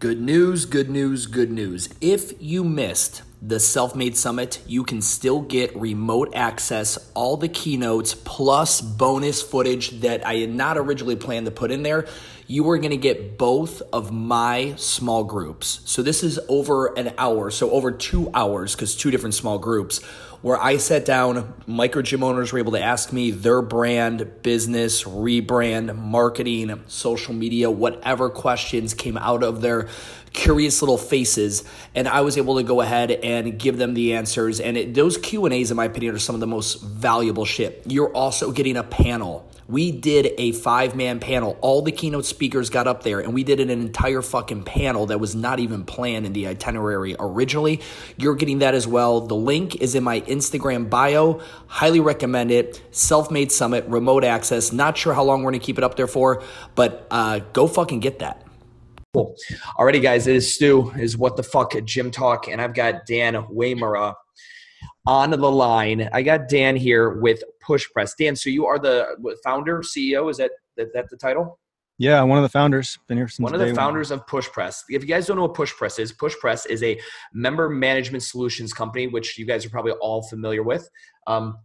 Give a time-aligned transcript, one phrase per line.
[0.00, 1.90] Good news, good news, good news.
[2.00, 7.50] If you missed the Self Made Summit, you can still get remote access, all the
[7.50, 12.08] keynotes, plus bonus footage that I had not originally planned to put in there.
[12.50, 15.82] You are going to get both of my small groups.
[15.84, 20.02] So this is over an hour, so over two hours, because two different small groups
[20.42, 25.04] where I sat down, micro gym owners were able to ask me their brand, business,
[25.04, 29.88] rebrand, marketing, social media, whatever questions came out of their
[30.32, 34.60] curious little faces and i was able to go ahead and give them the answers
[34.60, 37.44] and it, those q and a's in my opinion are some of the most valuable
[37.44, 41.56] shit you're also getting a panel we did a five man panel.
[41.60, 45.18] All the keynote speakers got up there and we did an entire fucking panel that
[45.18, 47.80] was not even planned in the itinerary originally.
[48.16, 49.20] You're getting that as well.
[49.20, 51.40] The link is in my Instagram bio.
[51.66, 52.82] Highly recommend it.
[52.90, 54.72] Self Made Summit, remote access.
[54.72, 56.42] Not sure how long we're going to keep it up there for,
[56.74, 58.44] but uh, go fucking get that.
[59.12, 59.34] Cool.
[59.76, 63.34] Alrighty, guys, it is Stu, is What the Fuck Gym Talk, and I've got Dan
[63.34, 64.14] Uyemura
[65.10, 66.08] on the line.
[66.12, 68.14] I got Dan here with Push Press.
[68.14, 70.30] Dan, so you are the founder, CEO.
[70.30, 71.58] Is that that, that the title?
[71.98, 72.96] Yeah, one of the founders.
[73.08, 74.20] Been here since one of the founders one.
[74.20, 74.84] of Push Press.
[74.88, 76.98] If you guys don't know what Push Press is, Push Press is a
[77.32, 80.88] member management solutions company, which you guys are probably all familiar with.
[81.26, 81.58] Um,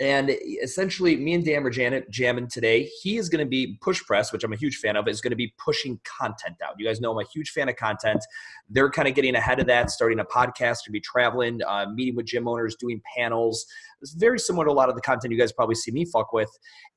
[0.00, 0.30] and
[0.62, 2.88] essentially, me and Dan Janet jamming today.
[3.02, 5.32] He is going to be push press, which I'm a huge fan of, is going
[5.32, 6.74] to be pushing content out.
[6.78, 8.24] You guys know I'm a huge fan of content.
[8.70, 12.14] They're kind of getting ahead of that, starting a podcast, to be traveling, uh, meeting
[12.14, 13.66] with gym owners, doing panels.
[14.00, 16.32] It's very similar to a lot of the content you guys probably see me fuck
[16.32, 16.50] with.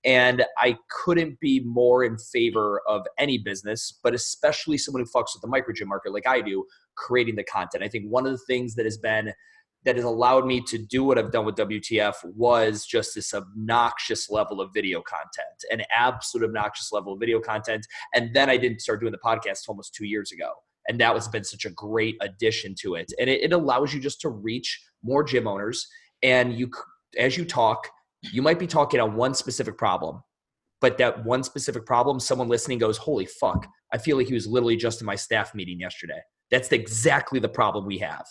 [0.06, 5.34] And I couldn't be more in favor of any business, but especially someone who fucks
[5.34, 7.84] with the micro gym market like I do, creating the content.
[7.84, 9.34] I think one of the things that has been
[9.86, 14.30] that has allowed me to do what I've done with WTF was just this obnoxious
[14.30, 17.86] level of video content, an absolute obnoxious level of video content.
[18.14, 20.52] And then I didn't start doing the podcast almost two years ago.
[20.88, 23.12] And that has been such a great addition to it.
[23.20, 25.88] And it, it allows you just to reach more gym owners.
[26.24, 26.70] And you,
[27.18, 27.88] as you talk,
[28.22, 30.22] you might be talking on one specific problem,
[30.80, 34.48] but that one specific problem, someone listening goes, Holy fuck, I feel like he was
[34.48, 36.22] literally just in my staff meeting yesterday.
[36.52, 38.26] That's exactly the problem we have.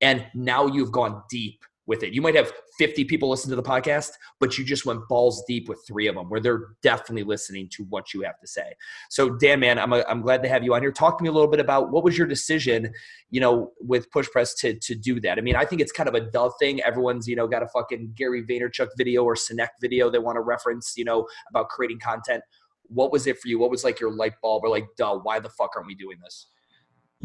[0.00, 2.12] And now you've gone deep with it.
[2.12, 4.10] You might have 50 people listen to the podcast,
[4.40, 7.84] but you just went balls deep with three of them where they're definitely listening to
[7.84, 8.74] what you have to say.
[9.08, 10.92] So Dan, man, I'm, a, I'm glad to have you on here.
[10.92, 12.92] Talk to me a little bit about what was your decision,
[13.30, 15.38] you know, with push press to, to do that.
[15.38, 16.82] I mean, I think it's kind of a duh thing.
[16.82, 20.42] Everyone's, you know, got a fucking Gary Vaynerchuk video or Sinek video they want to
[20.42, 22.42] reference, you know, about creating content.
[22.88, 23.58] What was it for you?
[23.58, 26.18] What was like your light bulb or like, duh, why the fuck aren't we doing
[26.22, 26.46] this?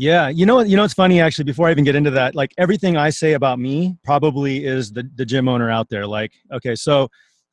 [0.02, 1.44] Yeah, you know, you know, it's funny actually.
[1.44, 5.08] Before I even get into that, like everything I say about me probably is the
[5.14, 6.08] the gym owner out there.
[6.08, 7.08] Like, okay, so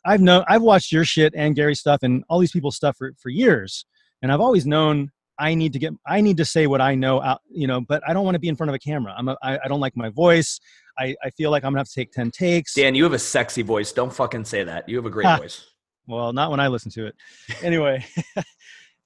[0.06, 3.12] I've known, I've watched your shit and Gary stuff and all these people's stuff for
[3.19, 3.84] for years,
[4.22, 7.20] and I've always known I need to get, I need to say what I know
[7.20, 9.14] out, you know, but I don't want to be in front of a camera.
[9.16, 10.58] I'm, a, I, I don't like my voice.
[10.98, 12.72] I, I feel like I'm gonna have to take ten takes.
[12.72, 13.92] Dan, you have a sexy voice.
[13.92, 14.88] Don't fucking say that.
[14.88, 15.66] You have a great voice.
[16.06, 17.14] Well, not when I listen to it.
[17.62, 18.06] Anyway,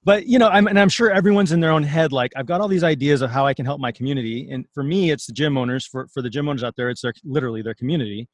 [0.05, 2.61] but you know i'm and i'm sure everyone's in their own head like i've got
[2.61, 4.51] all these ideas of how i can help my community.
[4.51, 7.03] And for me it's the gym owners for for the gym owners out there it's
[7.03, 8.29] their literally their community.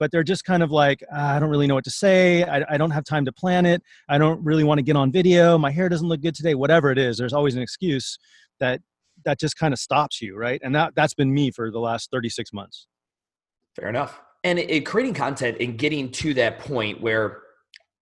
[0.00, 2.44] But they're just kind of like ah, i don't really know what to say.
[2.44, 3.82] I, I don't have time to plan it.
[4.08, 5.58] I don't really want to get on video.
[5.58, 8.18] My hair doesn't look good today whatever it is there's always an excuse
[8.60, 8.80] that
[9.24, 10.60] that just kind of stops you right?
[10.62, 12.86] And that that's been me for the last 36 months.
[13.74, 14.20] Fair enough.
[14.44, 17.42] And it, creating content and getting to that point where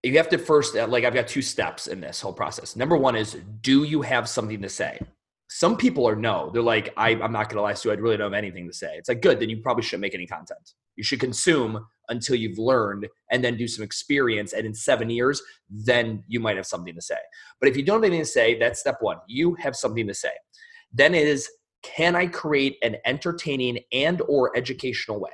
[0.07, 2.77] you have to first uh, like i've got two steps in this whole process.
[2.77, 5.01] Number one is do you have something to say?
[5.49, 6.51] Some people are no.
[6.53, 7.93] They're like I, i'm not going to lie to you.
[7.93, 8.95] I really don't have anything to say.
[8.97, 10.73] It's like good then you probably shouldn't make any content.
[10.97, 15.43] You should consume until you've learned and then do some experience and in seven years
[15.69, 17.19] then you might have something to say.
[17.61, 19.19] But if you don't have anything to say that's step one.
[19.27, 20.33] You have something to say.
[20.93, 21.49] Then is
[21.83, 25.31] can i create an entertaining and or educational way?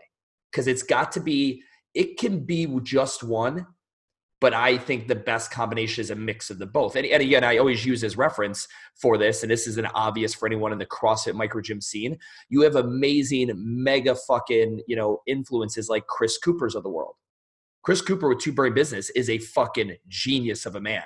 [0.50, 1.62] Because it's got to be
[1.94, 3.66] it can be just one
[4.42, 6.96] but I think the best combination is a mix of the both.
[6.96, 8.66] And, and, again, I always use as reference
[9.00, 12.18] for this, and this is an obvious for anyone in the CrossFit micro gym scene.
[12.48, 17.14] You have amazing, mega fucking, you know, influences like Chris Cooper's of the world.
[17.84, 21.04] Chris Cooper with Two-Brain Business is a fucking genius of a man.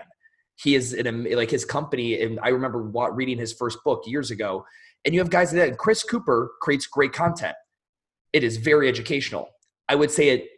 [0.55, 4.31] He is in a, like his company, and I remember reading his first book years
[4.31, 4.65] ago.
[5.05, 5.77] And you have guys like that.
[5.77, 7.55] Chris Cooper creates great content.
[8.33, 9.51] It is very educational.
[9.91, 10.49] I would say it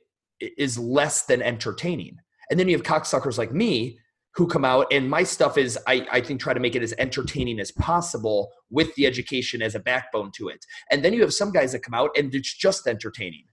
[0.57, 2.19] is less than entertaining
[2.51, 3.99] and then you have cocksuckers like me
[4.35, 6.95] who come out and my stuff is I, I think try to make it as
[6.99, 10.65] entertaining as possible with the education as a backbone to it.
[10.91, 13.45] And then you have some guys that come out and it's just entertaining.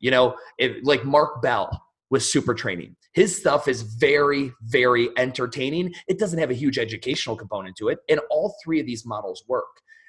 [0.00, 0.34] You know,
[0.82, 1.80] like Mark Bell.
[2.12, 2.94] with super training.
[3.14, 5.94] His stuff is very, very entertaining.
[6.08, 8.00] It doesn't have a huge educational component to it.
[8.08, 9.64] And all three of these models work.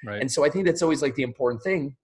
[0.05, 0.19] Right.
[0.19, 1.95] And so I think that's always like the important thing.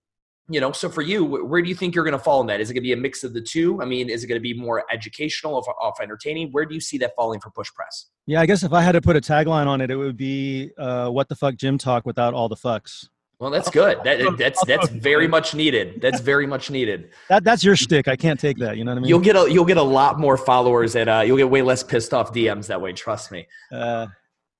[0.52, 2.60] You know, so for you, where do you think you're going to fall in that?
[2.60, 3.82] Is it going to be a mix of the two?
[3.82, 6.52] I mean, is it going to be more educational, off, off entertaining?
[6.52, 8.08] Where do you see that falling for push press?
[8.26, 10.72] Yeah, I guess if I had to put a tagline on it, it would be
[10.78, 13.08] uh, "What the fuck, gym talk without all the fucks."
[13.40, 14.00] Well, that's good.
[14.04, 16.02] That, that's that's very much needed.
[16.02, 17.12] That's very much needed.
[17.30, 18.08] That that's your shtick.
[18.08, 18.76] I can't take that.
[18.78, 19.10] You know what I mean?
[19.10, 21.82] You'll get a you'll get a lot more followers and uh, you'll get way less
[21.82, 22.92] pissed off DMs that way.
[22.92, 23.48] Trust me.
[23.72, 24.08] Uh,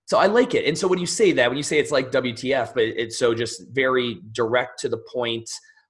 [0.06, 0.66] so I like it.
[0.66, 3.36] And so when you say that, when you say it's like WTF, but it's so
[3.36, 5.48] just very direct to the point,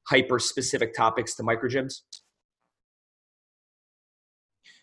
[0.08, 2.02] hyper specific topics to micro gyms.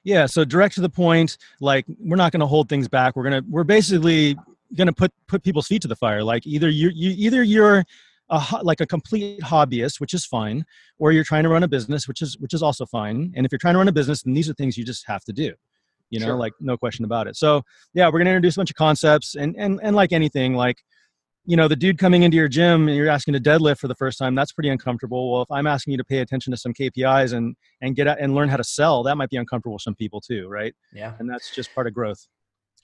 [0.05, 0.27] Yeah.
[0.27, 1.37] So direct to the point.
[1.61, 3.17] Like we're not going to hold things back.
[3.17, 4.37] We're gonna we're basically
[4.75, 7.85] going to put put people's feet to the fire like either you you either you're
[8.31, 10.65] a, like a complete hobbyist which is fine
[10.99, 13.53] or you're trying to run a business which is which is also fine and if
[13.53, 15.53] you're trying to run a business then these are things you just have to do
[16.11, 16.37] you know sure.
[16.37, 17.63] like no question about it so
[17.95, 20.83] yeah we're going to introduce a bunch of concepts and and and like anything like
[21.47, 23.95] you know the dude coming into your gym and you're asking to deadlift for the
[23.95, 26.75] first time that's pretty uncomfortable well if i'm asking you to pay attention to some
[26.75, 29.83] kpis and and get out and learn how to sell that might be uncomfortable for
[29.83, 32.27] some people too right yeah and that's just part of growth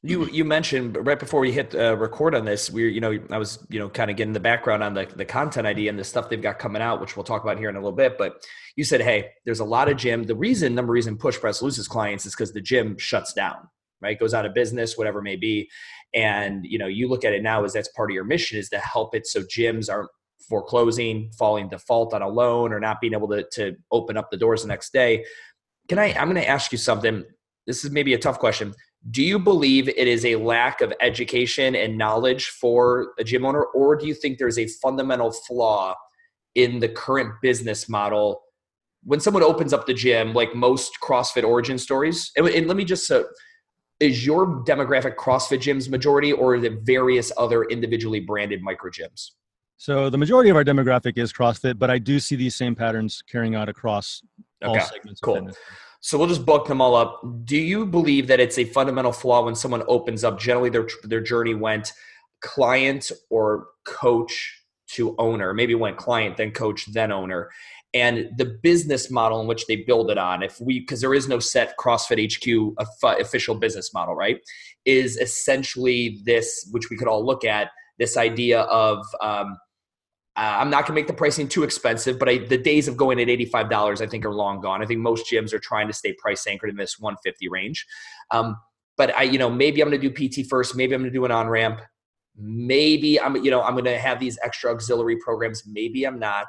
[0.05, 3.38] you you mentioned right before we hit uh, record on this, we're you know I
[3.38, 6.03] was you know kind of getting the background on the the content idea and the
[6.03, 8.19] stuff they've got coming out, which we'll talk about here in a little bit.
[8.19, 8.44] But
[8.75, 10.25] you said, hey, there's a lot of gym.
[10.25, 13.69] The reason number reason push press loses clients is because the gym shuts down,
[14.00, 14.19] right?
[14.19, 15.70] Goes out of business, whatever it may be.
[16.14, 18.69] And you know you look at it now as that's part of your mission is
[18.70, 20.11] to help it so gyms aren't
[20.49, 24.37] foreclosing, falling default on a loan, or not being able to to open up the
[24.37, 25.25] doors the next day.
[25.88, 26.12] Can I?
[26.12, 27.25] I'm going to ask you something.
[27.67, 28.75] This is maybe a tough question
[29.11, 33.64] do you believe it is a lack of education and knowledge for a gym owner,
[33.64, 35.97] or do you think there's a fundamental flaw
[36.55, 38.43] in the current business model?
[39.05, 42.85] When someone opens up the gym, like most CrossFit origin stories, and, and let me
[42.85, 43.25] just uh,
[44.02, 49.31] is your demographic CrossFit gyms majority, or is it various other individually branded micro gyms?
[49.76, 53.22] So the majority of our demographic is CrossFit, but I do see these same patterns
[53.22, 54.22] carrying out across
[54.62, 55.20] all segments.
[55.20, 55.50] Cool.
[56.00, 57.20] So we'll just book them all up.
[57.44, 60.38] Do you believe that it's a fundamental flaw when someone opens up?
[60.38, 61.93] Generally, their their journey went
[62.40, 65.54] client or coach to owner.
[65.54, 67.50] Maybe went client, then coach, then owner.
[67.94, 71.29] And the business model in which they build it on, if we, because there is
[71.29, 72.75] no set CrossFit HQ
[73.21, 74.39] official business model, right?
[74.87, 77.69] Is essentially this, which we could all look at,
[77.99, 79.59] this idea of um,
[80.35, 82.97] uh, I'm not going to make the pricing too expensive, but I, the days of
[82.97, 84.83] going at $85 I think are long gone.
[84.83, 87.87] I think most gyms are trying to stay price anchored in this 150 range.
[88.31, 88.56] Um,
[88.97, 90.75] but I, you know, maybe I'm going to do PT first.
[90.75, 91.81] Maybe I'm going to do an on ramp.
[92.37, 95.65] Maybe I'm, you know, I'm going to have these extra auxiliary programs.
[95.67, 96.47] Maybe I'm not.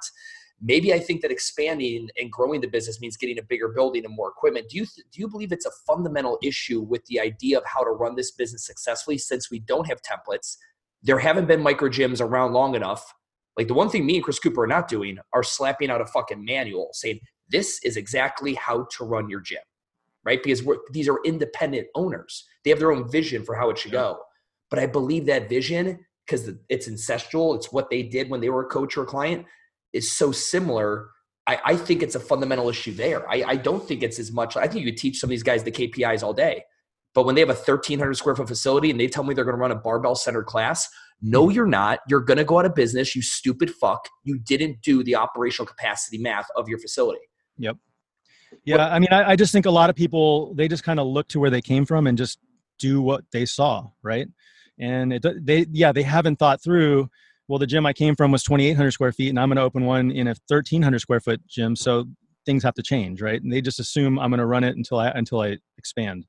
[0.65, 4.15] Maybe I think that expanding and growing the business means getting a bigger building and
[4.15, 4.69] more equipment.
[4.69, 7.83] Do you th- do you believe it's a fundamental issue with the idea of how
[7.83, 10.55] to run this business successfully since we don't have templates?
[11.01, 13.13] There haven't been micro gyms around long enough
[13.57, 16.05] like the one thing me and Chris Cooper are not doing are slapping out a
[16.05, 17.19] fucking manual saying
[17.49, 19.61] this is exactly how to run your gym,
[20.23, 20.41] right?
[20.41, 22.45] Because these are independent owners.
[22.63, 24.19] They have their own vision for how it should go.
[24.69, 28.63] But I believe that vision, because it's ancestral, it's what they did when they were
[28.63, 29.45] a coach or a client,
[29.93, 31.09] is so similar.
[31.47, 33.29] I, I think it's a fundamental issue there.
[33.29, 34.57] I, I don't think it's as much.
[34.57, 36.63] I think you could teach some of these guys the KPIs all day.
[37.13, 39.55] But when they have a 1,300 square foot facility and they tell me they're going
[39.55, 40.89] to run a barbell centered class,
[41.21, 41.51] no, hmm.
[41.51, 41.99] you're not.
[42.07, 44.07] You're going to go out of business, you stupid fuck.
[44.23, 47.21] You didn't do the operational capacity math of your facility.
[47.57, 47.77] Yep.
[48.65, 48.87] Yeah.
[48.87, 51.27] I mean, I, I just think a lot of people, they just kind of look
[51.29, 52.39] to where they came from and just
[52.79, 54.27] do what they saw, right?
[54.79, 57.09] And it, they, yeah, they haven't thought through,
[57.47, 59.85] well, the gym I came from was 2,800 square feet and I'm going to open
[59.85, 61.75] one in a 1,300 square foot gym.
[61.75, 62.05] So
[62.45, 63.41] things have to change, right?
[63.41, 66.25] And they just assume I'm going to run it until I, until I expand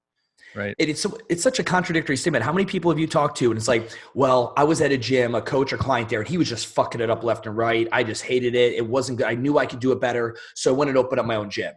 [0.54, 0.75] right?
[0.78, 2.44] It, it's it's such a contradictory statement.
[2.44, 4.97] How many people have you talked to and it's like well i was at a
[4.97, 7.56] gym a coach or client there and he was just fucking it up left and
[7.56, 7.88] right.
[7.92, 8.75] I just hated it.
[8.75, 9.26] It wasn't good.
[9.26, 11.50] I knew i could do it better so i went and opened up my own
[11.50, 11.73] gym.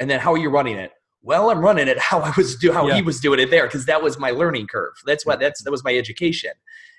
[0.00, 0.92] And then how are you running it?
[1.22, 2.96] Well i'm running it how i was do how yeah.
[2.96, 4.94] he was doing it there because that was my learning curve.
[5.06, 6.52] That's what that's that was my education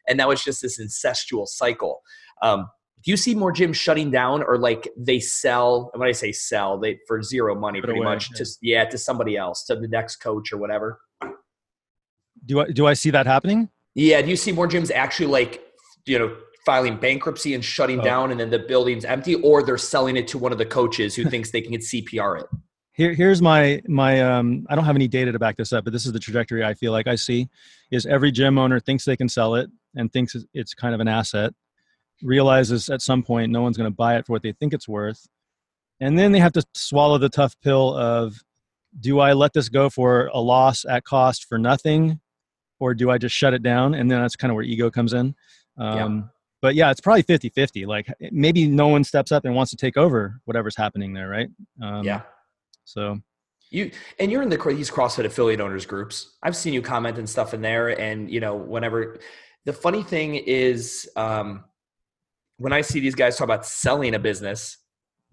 [0.08, 2.02] and now it's just this incestual cycle
[2.42, 2.68] um,
[3.04, 6.80] do you see more gyms shutting down or like they sell when i say sell
[6.80, 8.38] they for zero money pretty away, much yeah.
[8.38, 11.00] to yeah to somebody else to the next coach or whatever
[12.46, 13.70] do I do I see that happening?
[13.94, 14.22] Yeah.
[14.22, 15.64] Do you see more gyms actually like
[16.06, 16.36] you know
[16.66, 18.04] filing bankruptcy and shutting oh.
[18.04, 21.16] down, and then the building's empty, or they're selling it to one of the coaches
[21.16, 22.48] who thinks they can get CPR it?
[22.94, 25.94] Here, here's my my um, I don't have any data to back this up, but
[25.94, 27.50] this is the trajectory I feel like I see
[27.92, 31.08] is every gym owner thinks they can sell it and thinks it's kind of an
[31.08, 31.54] asset,
[32.22, 34.88] realizes at some point no one's going to buy it for what they think it's
[34.88, 35.28] worth,
[36.00, 38.36] and then they have to swallow the tough pill of
[39.00, 42.20] do I let this go for a loss at cost for nothing,
[42.80, 43.94] or do I just shut it down?
[43.94, 45.36] And then that's kind of where ego comes in.
[45.78, 46.22] Um, yeah.
[46.62, 47.86] But yeah, it's probably 50 50.
[47.86, 51.50] Like maybe no one steps up and wants to take over whatever's happening there, right?
[51.82, 52.22] Um, yeah.
[52.86, 53.20] So
[53.70, 56.38] you and you're in the these CrossFit affiliate owners groups.
[56.42, 59.20] I've seen you comment and stuff in there, and you know whenever.
[59.66, 61.66] The funny thing is, um,
[62.58, 64.78] when I see these guys talk about selling a business,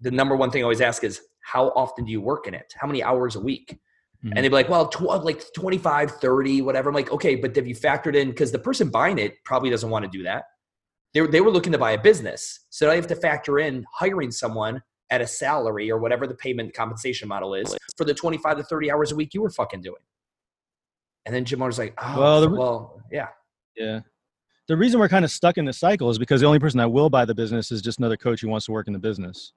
[0.01, 2.73] the number one thing I always ask is, how often do you work in it?
[2.75, 3.79] How many hours a week?
[4.23, 4.29] Mm-hmm.
[4.35, 6.89] And they'd be like, well, tw- like 25, 30, whatever.
[6.89, 8.29] I'm like, okay, but have you factored in?
[8.29, 10.45] Because the person buying it probably doesn't want to do that.
[11.13, 12.61] They, they were looking to buy a business.
[12.69, 16.73] So I have to factor in hiring someone at a salary or whatever the payment
[16.73, 20.01] compensation model is for the 25 to 30 hours a week you were fucking doing.
[21.25, 23.27] And then Jim was like, oh, well, the, well, yeah.
[23.75, 23.99] Yeah.
[24.67, 26.89] The reason we're kind of stuck in this cycle is because the only person that
[26.89, 29.51] will buy the business is just another coach who wants to work in the business.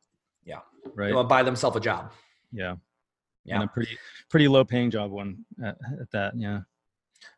[0.44, 0.60] Yeah.
[0.94, 1.08] Right.
[1.08, 2.12] They want to buy themselves a job.
[2.52, 2.76] Yeah.
[3.44, 3.56] Yeah.
[3.56, 3.96] And a pretty,
[4.28, 6.36] pretty low paying job one at, at that.
[6.36, 6.60] Yeah.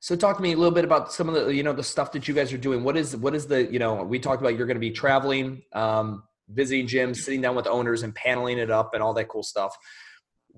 [0.00, 2.12] So talk to me a little bit about some of the, you know, the stuff
[2.12, 2.84] that you guys are doing.
[2.84, 5.62] What is, what is the, you know, we talked about you're going to be traveling,
[5.72, 9.42] um, visiting gyms, sitting down with owners and paneling it up and all that cool
[9.42, 9.76] stuff.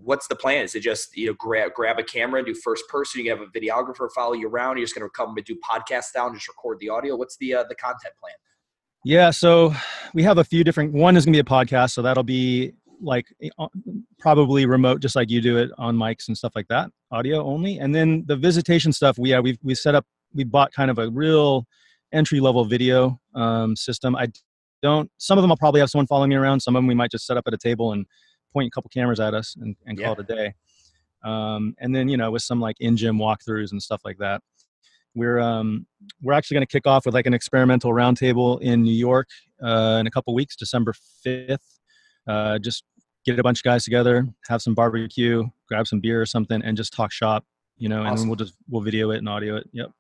[0.03, 0.65] What's the plan?
[0.65, 3.25] Is it just you know grab grab a camera and do first person?
[3.25, 4.77] You have a videographer follow you around.
[4.77, 7.17] You're just going to come and do podcast down, just record the audio.
[7.17, 8.35] What's the uh, the content plan?
[9.05, 9.75] Yeah, so
[10.13, 10.93] we have a few different.
[10.93, 13.27] One is going to be a podcast, so that'll be like
[13.59, 13.69] uh,
[14.19, 17.79] probably remote, just like you do it on mics and stuff like that, audio only.
[17.79, 20.07] And then the visitation stuff, we yeah we we set up.
[20.33, 21.67] We bought kind of a real
[22.13, 24.15] entry level video um, system.
[24.15, 24.29] I
[24.83, 26.95] don't some of them i'll probably have someone following me around some of them we
[26.95, 28.07] might just set up at a table and
[28.53, 30.13] point a couple cameras at us and, and call yeah.
[30.13, 30.55] it a day
[31.23, 34.43] um, and then you know with some like in gym walkthroughs and stuff like that
[35.15, 35.87] we're um,
[36.23, 39.29] we're actually going to kick off with like an experimental roundtable in new york
[39.63, 40.95] uh, in a couple weeks december
[41.27, 41.59] 5th
[42.27, 42.85] uh, just
[43.25, 46.77] get a bunch of guys together have some barbecue grab some beer or something and
[46.77, 47.45] just talk shop
[47.77, 48.21] you know awesome.
[48.21, 49.91] and we'll just we'll video it and audio it yep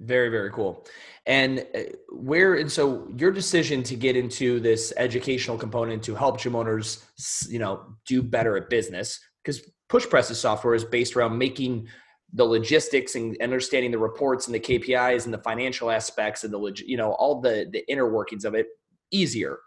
[0.00, 0.84] very, very cool.
[1.26, 6.40] And uh, where, and so your decision to get into this educational component to help
[6.40, 7.04] gym owners,
[7.48, 11.88] you know, do better at business, because Push Press's software is based around making
[12.32, 16.82] the logistics and understanding the reports and the KPIs and the financial aspects and the,
[16.84, 18.66] you know, all the, the inner workings of it
[19.10, 19.58] easier,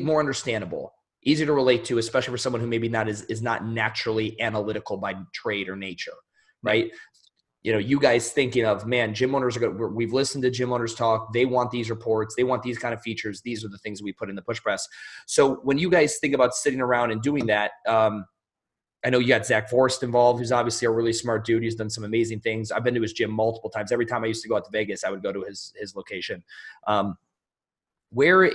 [0.00, 0.92] more understandable,
[1.22, 4.96] easier to relate to, especially for someone who maybe not is, is not naturally analytical
[4.96, 6.12] by trade or nature
[6.62, 6.90] right?
[7.62, 9.94] You know, you guys thinking of, man, gym owners are good.
[9.94, 11.32] We've listened to gym owners talk.
[11.32, 12.34] They want these reports.
[12.34, 13.40] They want these kind of features.
[13.40, 14.88] These are the things we put in the push press.
[15.26, 18.24] So when you guys think about sitting around and doing that, um,
[19.04, 21.62] I know you got Zach Forrest involved, who's obviously a really smart dude.
[21.62, 22.70] He's done some amazing things.
[22.70, 23.90] I've been to his gym multiple times.
[23.90, 25.96] Every time I used to go out to Vegas, I would go to his his
[25.96, 26.42] location.
[26.86, 27.16] Um,
[28.10, 28.48] where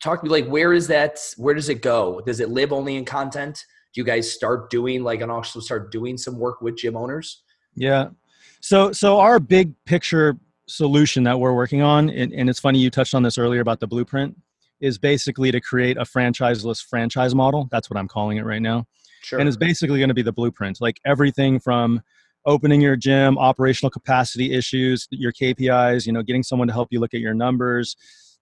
[0.00, 1.18] talk to me like where is that?
[1.36, 2.22] Where does it go?
[2.24, 3.64] Does it live only in content?
[3.92, 7.42] Do you guys start doing like and also start doing some work with gym owners?
[7.74, 8.08] Yeah,
[8.62, 10.38] so, so our big picture
[10.68, 13.80] solution that we're working on, and, and it's funny you touched on this earlier about
[13.80, 14.36] the blueprint,
[14.80, 17.68] is basically to create a franchiseless franchise model.
[17.72, 18.86] That's what I'm calling it right now.
[19.22, 19.40] Sure.
[19.40, 22.00] And it's basically going to be the blueprint, like everything from
[22.46, 27.00] opening your gym, operational capacity issues, your KPIs, you know, getting someone to help you
[27.00, 27.96] look at your numbers,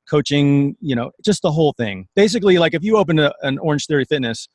[0.09, 2.07] coaching, you know, just the whole thing.
[2.15, 4.49] Basically, like if you open a, an Orange Theory Fitness,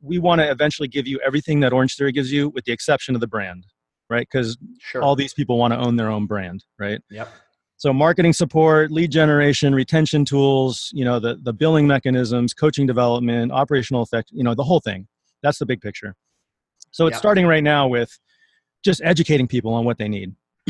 [0.00, 3.14] we want to eventually give you everything that Orange Theory gives you, with the exception
[3.14, 3.66] of the brand
[4.12, 4.28] right?
[4.30, 5.02] Because sure.
[5.02, 7.00] all these people want to own their own brand, right?
[7.10, 7.28] Yep.
[7.78, 13.50] So marketing support, lead generation, retention tools, you know, the, the billing mechanisms, coaching development,
[13.50, 15.08] operational effect, you know, the whole thing.
[15.42, 16.14] That's the big picture.
[16.92, 17.20] So it's yep.
[17.20, 18.16] starting right now with
[18.84, 20.34] just educating people on what they need.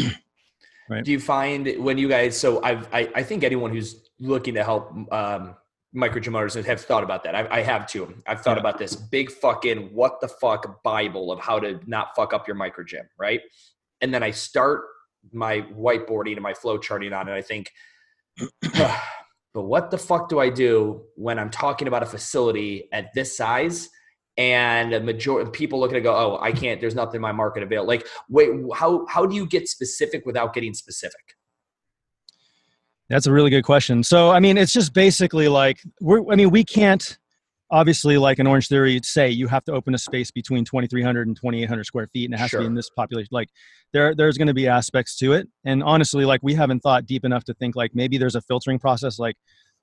[0.88, 1.04] right.
[1.04, 4.62] Do you find when you guys, so I've, I, I think anyone who's looking to
[4.62, 5.56] help um,
[5.92, 7.34] micro gym owners have thought about that.
[7.34, 8.14] I, I have too.
[8.26, 8.60] I've thought yeah.
[8.60, 12.56] about this big fucking what the fuck Bible of how to not fuck up your
[12.56, 13.40] micro gym, right?
[14.00, 14.82] And then I start
[15.32, 17.32] my whiteboarding and my flow charting on it.
[17.32, 17.70] I think,
[18.72, 23.36] but what the fuck do I do when I'm talking about a facility at this
[23.36, 23.88] size?
[24.38, 26.80] And a majority of people looking to go, oh, I can't.
[26.80, 27.88] There's nothing in my market available.
[27.88, 31.36] Like, wait, how how do you get specific without getting specific?
[33.12, 34.02] That's a really good question.
[34.02, 36.32] So, I mean, it's just basically like we're.
[36.32, 37.18] I mean, we can't
[37.70, 41.36] obviously like an Orange Theory say you have to open a space between 2,300 and
[41.36, 42.60] 2,800 square feet, and it has sure.
[42.60, 43.28] to be in this population.
[43.30, 43.50] Like,
[43.92, 47.26] there there's going to be aspects to it, and honestly, like we haven't thought deep
[47.26, 49.18] enough to think like maybe there's a filtering process.
[49.18, 49.36] Like,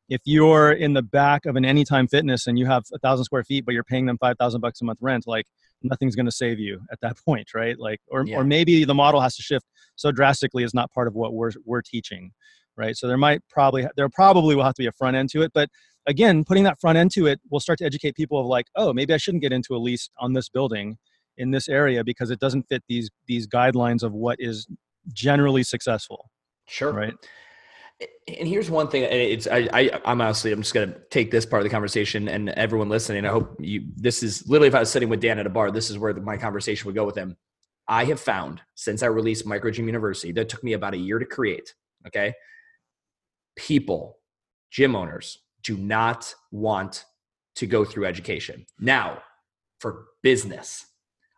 [0.09, 3.43] if you're in the back of an Anytime Fitness and you have a thousand square
[3.43, 5.45] feet, but you're paying them five thousand bucks a month rent, like
[5.83, 7.77] nothing's going to save you at that point, right?
[7.77, 8.38] Like, or yeah.
[8.38, 11.51] or maybe the model has to shift so drastically is not part of what we're
[11.63, 12.31] we're teaching
[12.79, 12.95] right?
[12.95, 15.51] So there might probably there probably will have to be a front end to it,
[15.53, 15.69] but
[16.07, 18.93] again, putting that front end to it will start to educate people of like, oh,
[18.93, 20.98] maybe I shouldn't get into a lease on this building
[21.38, 24.67] in this area because it doesn't fit these these guidelines of what is
[25.13, 26.29] generally successful.
[26.67, 26.91] Sure.
[26.91, 27.13] Right.
[28.27, 29.03] And here's one thing.
[29.03, 32.50] It's I, I I'm honestly I'm just gonna take this part of the conversation and
[32.50, 33.25] everyone listening.
[33.25, 33.86] I hope you.
[33.95, 36.13] This is literally if I was sitting with Dan at a bar, this is where
[36.13, 37.36] my conversation would go with him.
[37.88, 41.19] I have found since I released Micro Gym University that took me about a year
[41.19, 41.74] to create.
[42.07, 42.33] Okay,
[43.59, 44.17] people,
[44.71, 47.05] gym owners do not want
[47.55, 49.21] to go through education now
[49.79, 50.85] for business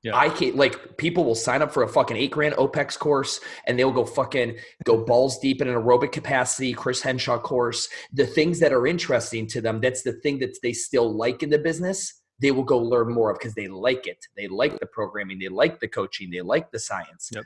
[0.03, 0.15] yeah.
[0.15, 3.77] I can't like people will sign up for a fucking eight grand OPEX course and
[3.77, 7.87] they'll go fucking go balls deep in an aerobic capacity, Chris Hinshaw course.
[8.11, 11.51] The things that are interesting to them, that's the thing that they still like in
[11.51, 14.25] the business, they will go learn more of because they like it.
[14.35, 17.29] They like the programming, they like the coaching, they like the science.
[17.31, 17.43] Yep.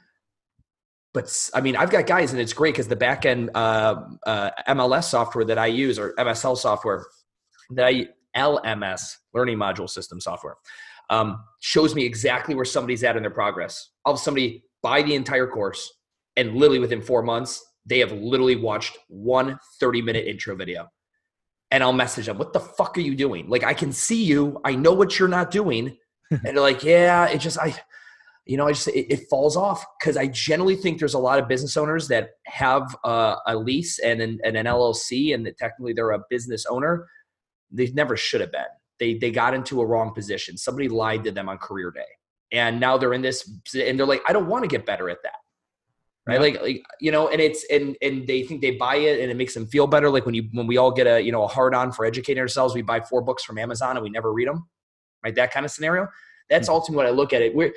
[1.16, 4.52] But I mean, I've got guys, and it's great because the back end uh, uh,
[4.68, 7.06] MLS software that I use or MSL software
[7.72, 10.58] that I LMS learning module system software
[11.10, 13.92] um, shows me exactly where somebody's at in their progress.
[14.06, 15.90] I'll have somebody buy the entire course,
[16.36, 20.88] and literally within four months, they have literally watched one 30 minute intro video.
[21.72, 23.50] And I'll message them, What the fuck are you doing?
[23.50, 24.60] Like, I can see you.
[24.66, 25.98] I know what you're not doing.
[26.30, 27.74] and they're like, Yeah, it just, I,
[28.46, 31.40] you know, I just, it, it falls off because I generally think there's a lot
[31.40, 35.58] of business owners that have uh, a lease and an, and an LLC and that
[35.58, 37.08] technically they're a business owner.
[37.72, 38.66] They never should have been
[39.00, 40.58] they they got into a wrong position.
[40.58, 42.02] Somebody lied to them on career day,
[42.52, 45.18] and now they're in this, and they're like, I don't want to get better at
[45.24, 45.36] that,
[46.28, 46.36] right?
[46.36, 46.40] Yeah.
[46.40, 49.36] Like, like you know, and it's and and they think they buy it, and it
[49.36, 50.10] makes them feel better.
[50.10, 52.42] Like when you when we all get a you know a hard on for educating
[52.42, 54.68] ourselves, we buy four books from Amazon and we never read them,
[55.24, 55.36] right?
[55.36, 56.08] That kind of scenario.
[56.50, 56.76] That's mm-hmm.
[56.76, 57.56] ultimately what I look at it.
[57.56, 57.74] Where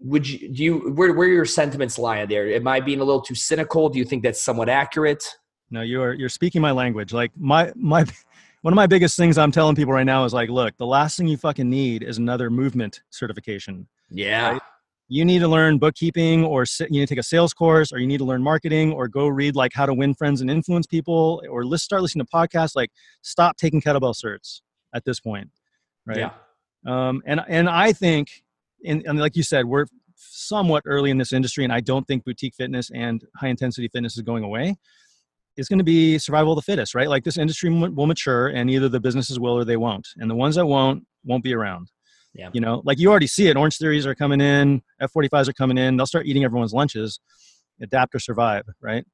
[0.00, 2.46] would you do you where where your sentiments lie there?
[2.48, 3.88] Am I being a little too cynical?
[3.88, 5.22] Do you think that's somewhat accurate?
[5.70, 7.12] No, you're you're speaking my language.
[7.12, 8.04] Like my my
[8.62, 11.16] one of my biggest things I'm telling people right now is like, look, the last
[11.16, 13.86] thing you fucking need is another movement certification.
[14.10, 14.52] Yeah.
[14.52, 14.62] Right?
[15.08, 18.06] You need to learn bookkeeping or you need to take a sales course or you
[18.06, 21.42] need to learn marketing or go read like how to win friends and influence people
[21.50, 22.76] or let's start listening to podcasts.
[22.76, 22.90] Like
[23.22, 24.60] stop taking kettlebell certs
[24.94, 25.50] at this point.
[26.06, 26.18] Right.
[26.18, 26.30] Yeah.
[26.86, 28.42] Um, and, and I think,
[28.84, 32.24] and, and like you said, we're somewhat early in this industry and I don't think
[32.24, 34.76] boutique fitness and high intensity fitness is going away
[35.56, 37.08] It's going to be survival of the fittest, right?
[37.08, 40.06] Like this industry will mature and either the businesses will or they won't.
[40.18, 41.88] And the ones that won't, won't be around.
[42.34, 42.50] Yeah.
[42.52, 43.56] You know, like you already see it.
[43.56, 45.96] Orange theories are coming in, F45s are coming in.
[45.96, 47.18] They'll start eating everyone's lunches.
[47.82, 49.04] Adapt or survive, right?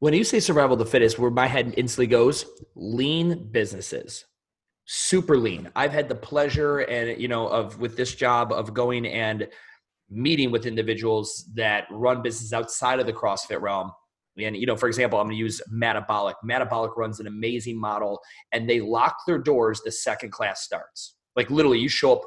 [0.00, 2.44] When you say survival of the fittest, where my head instantly goes,
[2.74, 4.26] lean businesses.
[4.86, 5.70] Super lean.
[5.76, 9.48] I've had the pleasure and you know of with this job of going and
[10.08, 13.90] meeting with individuals that run business outside of the CrossFit realm
[14.38, 16.36] and you know, for example, I'm going to use Metabolic.
[16.42, 18.20] Metabolic runs an amazing model,
[18.52, 21.14] and they lock their doors the second class starts.
[21.34, 22.22] Like literally, you show up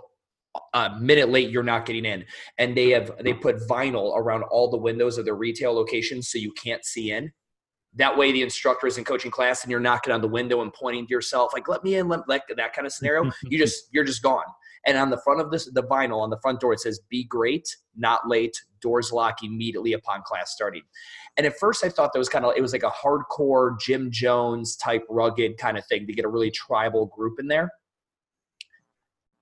[0.74, 2.26] a minute late, you're not getting in.
[2.58, 6.38] And they have they put vinyl around all the windows of their retail locations so
[6.38, 7.32] you can't see in.
[7.96, 10.72] That way, the instructor is in coaching class, and you're knocking on the window and
[10.72, 13.32] pointing to yourself, like "Let me in," let, let that kind of scenario.
[13.44, 14.46] you just you're just gone.
[14.86, 17.24] And on the front of this, the vinyl on the front door, it says "Be
[17.24, 20.84] great, not late." Doors lock immediately upon class starting.
[21.36, 24.12] And at first, I thought that was kind of it was like a hardcore jim
[24.12, 27.72] Jones type rugged kind of thing to get a really tribal group in there.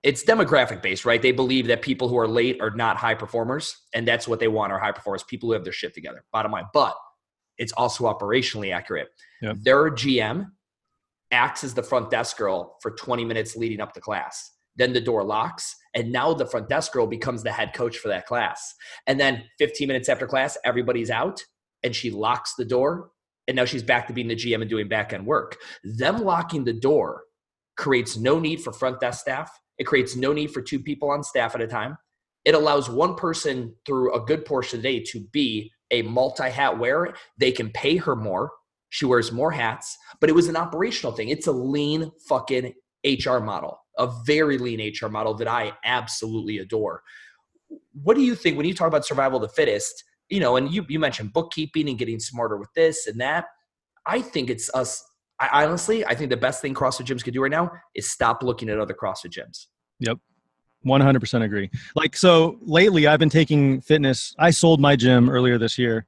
[0.02, 1.20] It's demographic based, right?
[1.20, 4.48] They believe that people who are late are not high performers, and that's what they
[4.48, 6.24] want are high performers, people who have their shit together.
[6.32, 6.96] Bottom line, but
[7.58, 9.08] it's also operationally accurate.
[9.42, 9.56] Yep.
[9.62, 10.46] Their GM
[11.30, 14.52] acts as the front desk girl for 20 minutes leading up to class.
[14.76, 18.08] Then the door locks, and now the front desk girl becomes the head coach for
[18.08, 18.74] that class.
[19.06, 21.42] And then 15 minutes after class, everybody's out
[21.82, 23.10] and she locks the door
[23.48, 25.56] and now she's back to being the GM and doing back end work.
[25.82, 27.22] Them locking the door
[27.76, 29.50] creates no need for front desk staff.
[29.78, 31.96] It creates no need for two people on staff at a time.
[32.44, 36.50] It allows one person through a good portion of the day to be a multi
[36.50, 37.14] hat wearer.
[37.38, 38.52] They can pay her more.
[38.90, 41.28] She wears more hats, but it was an operational thing.
[41.28, 42.72] It's a lean fucking
[43.04, 47.02] HR model, a very lean HR model that I absolutely adore.
[48.02, 50.04] What do you think when you talk about survival of the fittest?
[50.28, 53.46] you know, and you you mentioned bookkeeping and getting smarter with this and that.
[54.06, 55.02] I think it's us.
[55.40, 58.42] I honestly, I think the best thing CrossFit gyms could do right now is stop
[58.42, 59.66] looking at other CrossFit gyms.
[60.00, 60.18] Yep.
[60.86, 61.70] 100% agree.
[61.94, 64.34] Like, so lately I've been taking fitness.
[64.38, 66.06] I sold my gym earlier this year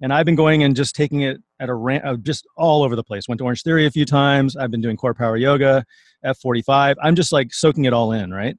[0.00, 2.96] and I've been going and just taking it at a rant, uh, just all over
[2.96, 3.28] the place.
[3.28, 4.56] Went to Orange Theory a few times.
[4.56, 5.84] I've been doing core power yoga,
[6.24, 6.96] F45.
[7.02, 8.56] I'm just like soaking it all in, right?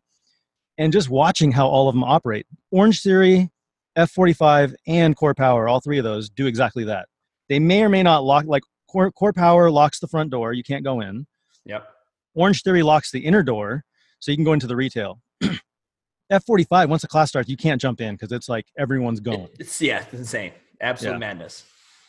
[0.78, 2.46] And just watching how all of them operate.
[2.72, 3.50] Orange Theory
[3.98, 7.08] F45 and Core Power, all three of those do exactly that.
[7.50, 10.64] They may or may not lock, like Core, Core Power locks the front door, you
[10.64, 11.26] can't go in.
[11.66, 11.88] Yep.
[12.36, 13.84] Orange Theory locks the inner door,
[14.20, 15.20] so you can go into the retail.
[16.32, 19.48] F45, once the class starts, you can't jump in because it's like everyone's going.
[19.60, 20.52] It's yeah, it's insane.
[20.82, 21.18] Absolute Yeah.
[21.20, 21.64] madness.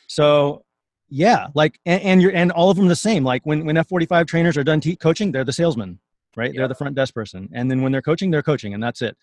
[0.09, 0.64] So
[1.09, 3.23] yeah, like and, and you're and all of them the same.
[3.25, 6.01] Like when when F45 trainers are done te- coaching, they're the salesman,
[6.37, 6.53] right?
[6.53, 6.61] Yeah.
[6.61, 9.16] They're the front desk person, and then when they're coaching, they're coaching, and that's it.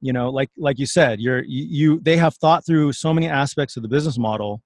[0.00, 3.28] You know, like like you said, you're you, you they have thought through so many
[3.28, 4.62] aspects of the business model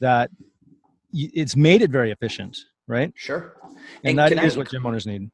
[0.00, 0.30] that
[1.12, 3.12] it's made it very efficient, right?
[3.14, 3.54] Sure.
[4.02, 5.30] And, that can is I- what gym owners need.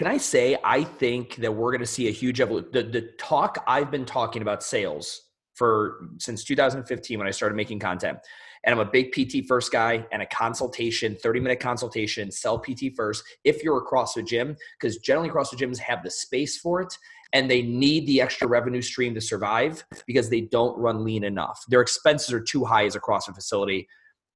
[0.00, 2.70] Can I say I think that we're going to see a huge evolution?
[2.72, 7.80] The, the talk I've been talking about sales for since 2015 when I started making
[7.80, 8.16] content,
[8.64, 12.96] and I'm a big PT first guy and a consultation, 30 minute consultation, sell PT
[12.96, 13.22] first.
[13.44, 16.96] If you're a CrossFit gym, because generally CrossFit gyms have the space for it
[17.34, 21.62] and they need the extra revenue stream to survive because they don't run lean enough.
[21.68, 23.86] Their expenses are too high as a CrossFit facility.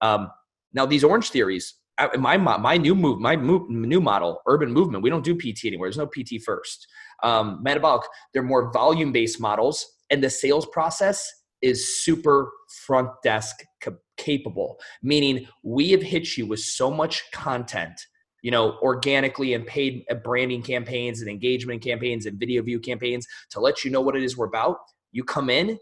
[0.02, 0.28] Um,
[0.74, 1.72] now these orange theories,
[2.18, 5.02] My my new move, my move, new model, urban movement.
[5.04, 5.86] We don't do PT anymore.
[5.86, 6.88] There's no PT first.
[7.22, 8.02] Um, metabolic,
[8.32, 11.30] they're more volume based models, and the sales process
[11.62, 12.50] is super
[12.84, 14.78] front desk ca- capable.
[15.02, 17.98] Meaning, we have hit you with so much content,
[18.42, 23.26] you know, organically and paid uh, branding campaigns and engagement campaigns and video view campaigns
[23.50, 24.78] to let you know what it is we're about.
[25.12, 25.78] You come in,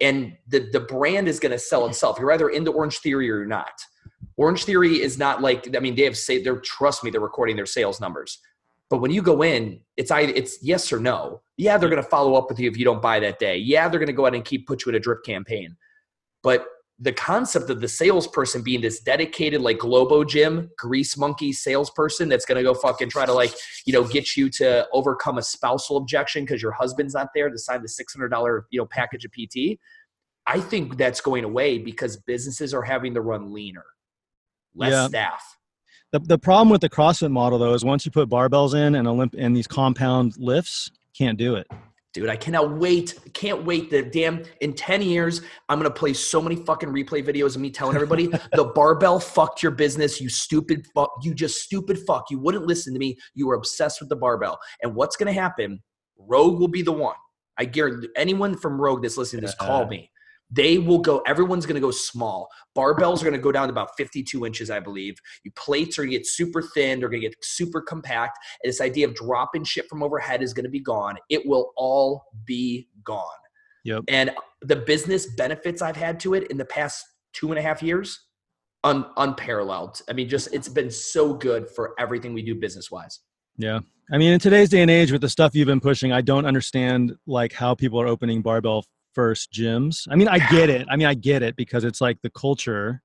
[0.00, 2.18] and the the brand is going to sell itself.
[2.18, 3.72] You're either into Orange Theory or you're not.
[4.42, 7.56] Orange Theory is not like I mean they have say they're trust me they're recording
[7.56, 8.38] their sales numbers.
[8.90, 11.40] But when you go in, it's either it's yes or no.
[11.56, 13.56] Yeah, they're going to follow up with you if you don't buy that day.
[13.56, 15.76] Yeah, they're going to go out and keep put you in a drip campaign.
[16.42, 16.66] But
[16.98, 22.44] the concept of the salesperson being this dedicated like Globo Gym grease monkey salesperson that's
[22.44, 23.52] going to go fucking try to like
[23.86, 27.58] you know get you to overcome a spousal objection because your husband's not there to
[27.58, 29.78] sign the six hundred dollar you know package of PT.
[30.46, 33.84] I think that's going away because businesses are having to run leaner,
[34.74, 35.08] less Yeah.
[35.08, 35.58] staff.
[36.12, 39.08] The, the problem with the CrossFit model though is once you put barbells in and
[39.08, 41.66] Olymp and these compound lifts, can't do it.
[42.12, 43.18] Dude, I cannot wait.
[43.32, 43.88] Can't wait.
[43.88, 47.70] The damn in 10 years, I'm gonna play so many fucking replay videos of me
[47.70, 52.26] telling everybody the barbell fucked your business, you stupid fuck, you just stupid fuck.
[52.30, 53.16] You wouldn't listen to me.
[53.34, 54.58] You were obsessed with the barbell.
[54.82, 55.82] And what's gonna happen?
[56.18, 57.16] Rogue will be the one.
[57.58, 60.10] I guarantee anyone from Rogue that's listening to this, call me.
[60.54, 62.48] They will go, everyone's gonna go small.
[62.76, 65.16] Barbells are gonna go down to about 52 inches, I believe.
[65.44, 68.38] Your plates are gonna get super thin, they're gonna get super compact.
[68.62, 71.16] And this idea of dropping shit from overhead is gonna be gone.
[71.30, 73.24] It will all be gone.
[73.84, 74.04] Yep.
[74.08, 77.82] And the business benefits I've had to it in the past two and a half
[77.82, 78.26] years,
[78.84, 80.02] un, unparalleled.
[80.08, 83.20] I mean, just it's been so good for everything we do business wise.
[83.56, 83.80] Yeah.
[84.12, 86.44] I mean, in today's day and age with the stuff you've been pushing, I don't
[86.44, 90.06] understand like how people are opening barbell first gyms.
[90.10, 90.86] I mean, I get it.
[90.90, 93.02] I mean, I get it because it's like the culture,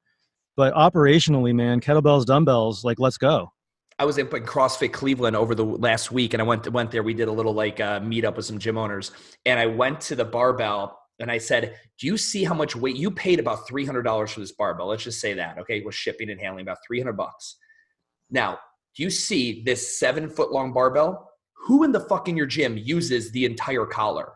[0.55, 3.51] but operationally, man, kettlebells, dumbbells, like let's go.
[3.99, 7.01] I was in CrossFit Cleveland over the last week, and I went went there.
[7.01, 9.11] We did a little like uh, meet up with some gym owners,
[9.45, 12.95] and I went to the barbell and I said, "Do you see how much weight
[12.95, 13.39] you paid?
[13.39, 14.87] About three hundred dollars for this barbell.
[14.87, 17.57] Let's just say that, okay, with shipping and handling, about three hundred bucks.
[18.29, 18.59] Now,
[18.95, 21.29] do you see this seven foot long barbell?
[21.65, 24.33] Who in the fuck in your gym uses the entire collar?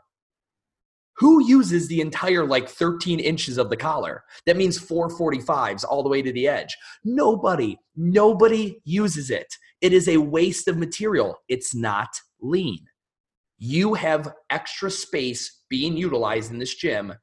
[1.21, 4.23] Who uses the entire like 13 inches of the collar?
[4.47, 6.75] That means 445s all the way to the edge.
[7.03, 9.45] Nobody, nobody uses it.
[9.81, 11.37] It is a waste of material.
[11.47, 12.09] It's not
[12.41, 12.87] lean.
[13.59, 17.13] You have extra space being utilized in this gym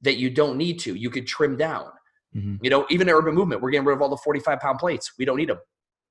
[0.00, 0.94] that you don't need to.
[0.94, 1.90] You could trim down.
[2.34, 2.58] Mhm.
[2.62, 5.12] You know, even urban movement, we're getting rid of all the 45 pound plates.
[5.18, 5.60] We don't need them.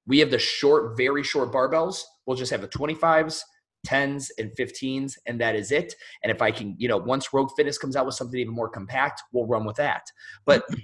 [0.06, 2.04] We have the short, very short barbells.
[2.28, 3.44] We'll just have the 25s,
[3.86, 5.96] 10s, and 15s, and that is it.
[6.24, 8.70] And if I can, you know, once Rogue Fitness comes out with something even more
[8.70, 10.04] compact, we'll run with that.
[10.46, 10.80] But mm-hmm.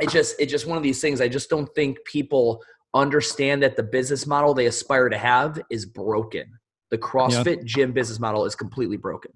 [0.00, 1.20] it just it's just one of these things.
[1.20, 2.62] I just don't think people
[2.94, 6.58] understand that the business model they aspire to have is broken.
[6.90, 9.32] The CrossFit gym business model is completely broken.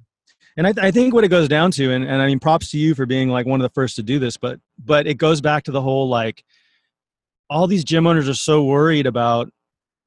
[0.56, 2.78] And I, I think what it goes down to, and, and I mean, props to
[2.78, 5.40] you for being like one of the first to do this, but but it goes
[5.40, 6.44] back to the whole like,
[7.50, 9.50] all these gym owners are so worried about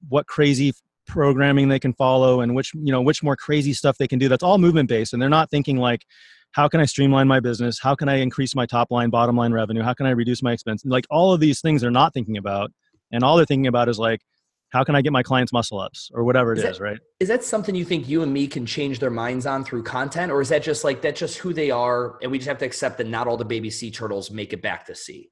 [0.10, 0.74] what crazy
[1.12, 4.30] programming they can follow and which you know which more crazy stuff they can do.
[4.30, 6.06] That's all movement based, and they're not thinking like,
[6.52, 7.80] how can I streamline my business?
[7.80, 9.84] How can I increase my top line, bottom line revenue?
[9.84, 10.84] How can I reduce my expense?
[10.86, 12.72] Like all of these things they're not thinking about,
[13.12, 14.22] and all they're thinking about is like,
[14.70, 16.98] how can I get my clients muscle ups or whatever it Is right?
[17.20, 20.32] Is that something you think you and me can change their minds on through content,
[20.32, 22.66] or is that just like that's just who they are, and we just have to
[22.66, 25.30] accept that not all the baby sea turtles make it back to sea?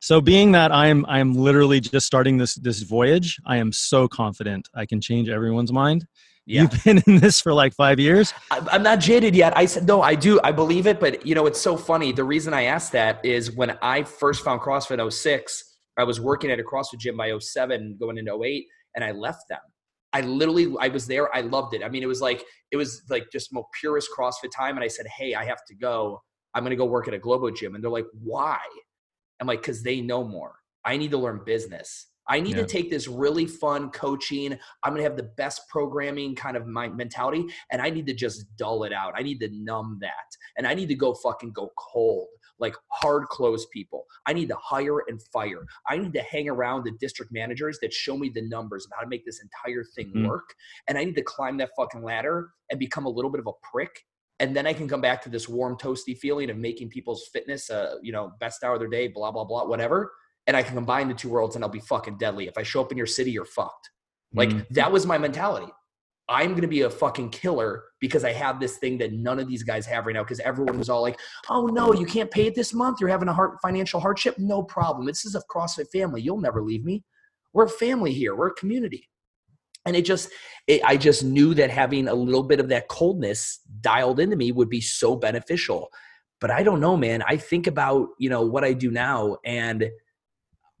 [0.00, 4.68] So being that I'm I'm literally just starting this this voyage, I am so confident
[4.74, 6.06] I can change everyone's mind.
[6.44, 6.62] Yeah.
[6.62, 8.32] You've been in this for like five years.
[8.50, 9.56] I'm not jaded yet.
[9.56, 10.02] I said no.
[10.02, 10.38] I do.
[10.44, 11.00] I believe it.
[11.00, 12.12] But you know, it's so funny.
[12.12, 16.20] The reason I asked that is when I first found CrossFit in 06, I was
[16.20, 19.58] working at a CrossFit gym by 07, going into 08, and I left them.
[20.12, 21.34] I literally, I was there.
[21.34, 21.82] I loved it.
[21.82, 24.76] I mean, it was like, it was like just more purest CrossFit time.
[24.76, 26.22] And I said, Hey, I have to go.
[26.54, 27.74] I'm going to go work at a Globo gym.
[27.74, 28.58] And they're like, why?
[29.40, 30.56] I'm like, cause they know more.
[30.84, 32.06] I need to learn business.
[32.28, 32.62] I need yeah.
[32.62, 34.58] to take this really fun coaching.
[34.82, 38.14] I'm going to have the best programming kind of my mentality and I need to
[38.14, 39.14] just dull it out.
[39.16, 40.36] I need to numb that.
[40.56, 42.26] And I need to go fucking go cold,
[42.58, 44.06] like hard close people.
[44.26, 45.64] I need to hire and fire.
[45.88, 49.02] I need to hang around the district managers that show me the numbers of how
[49.02, 50.26] to make this entire thing mm-hmm.
[50.26, 50.54] work.
[50.88, 53.52] And I need to climb that fucking ladder and become a little bit of a
[53.72, 54.04] prick
[54.38, 57.70] and then I can come back to this warm, toasty feeling of making people's fitness,
[57.70, 60.12] uh, you know, best hour of their day, blah blah blah, whatever
[60.46, 62.46] and I can combine the two worlds and I'll be fucking deadly.
[62.46, 63.90] If I show up in your city, you're fucked.
[64.34, 65.72] Like mm that was my mentality.
[66.28, 69.46] I'm going to be a fucking killer because I have this thing that none of
[69.46, 70.24] these guys have right now.
[70.24, 71.18] Because everyone was all like,
[71.48, 73.00] "Oh no, you can't pay it this month.
[73.00, 74.36] You're having a hard financial hardship.
[74.36, 75.06] No problem.
[75.06, 76.20] This is a CrossFit family.
[76.20, 77.04] You'll never leave me.
[77.54, 78.34] We're a family here.
[78.34, 79.08] We're a community."
[79.86, 80.30] And it just,
[80.66, 84.52] it, I just knew that having a little bit of that coldness dialed into me
[84.52, 85.90] would be so beneficial.
[86.40, 87.22] But I don't know, man.
[87.26, 89.88] I think about you know what I do now, and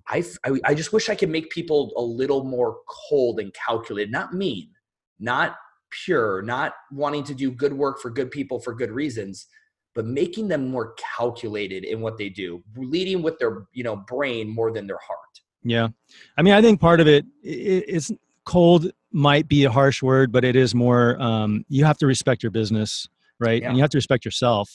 [0.08, 4.12] I, I, I just wish I could make people a little more cold and calculated,
[4.12, 4.70] not mean,
[5.18, 5.56] not
[6.04, 9.46] pure, not wanting to do good work for good people for good reasons,
[9.94, 14.48] but making them more calculated in what they do, leading with their you know brain
[14.48, 15.18] more than their heart.
[15.62, 15.88] Yeah,
[16.36, 18.12] I mean, I think part of it is
[18.46, 21.20] cold might be a harsh word, but it is more.
[21.20, 23.06] Um, you have to respect your business,
[23.38, 23.60] right?
[23.60, 23.68] Yeah.
[23.68, 24.70] And you have to respect yourself,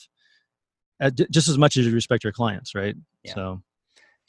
[1.01, 2.95] uh, just as much as you respect your clients, right?
[3.23, 3.34] Yeah.
[3.34, 3.62] So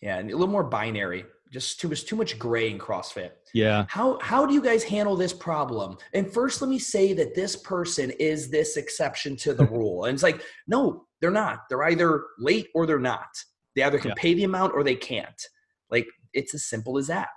[0.00, 1.24] yeah, and a little more binary.
[1.50, 3.32] Just too much too much gray in CrossFit.
[3.52, 3.84] Yeah.
[3.88, 5.98] How how do you guys handle this problem?
[6.14, 10.06] And first, let me say that this person is this exception to the rule.
[10.06, 11.60] And it's like, no, they're not.
[11.68, 13.28] They're either late or they're not.
[13.76, 14.14] They either can yeah.
[14.16, 15.40] pay the amount or they can't.
[15.90, 17.28] Like it's as simple as that.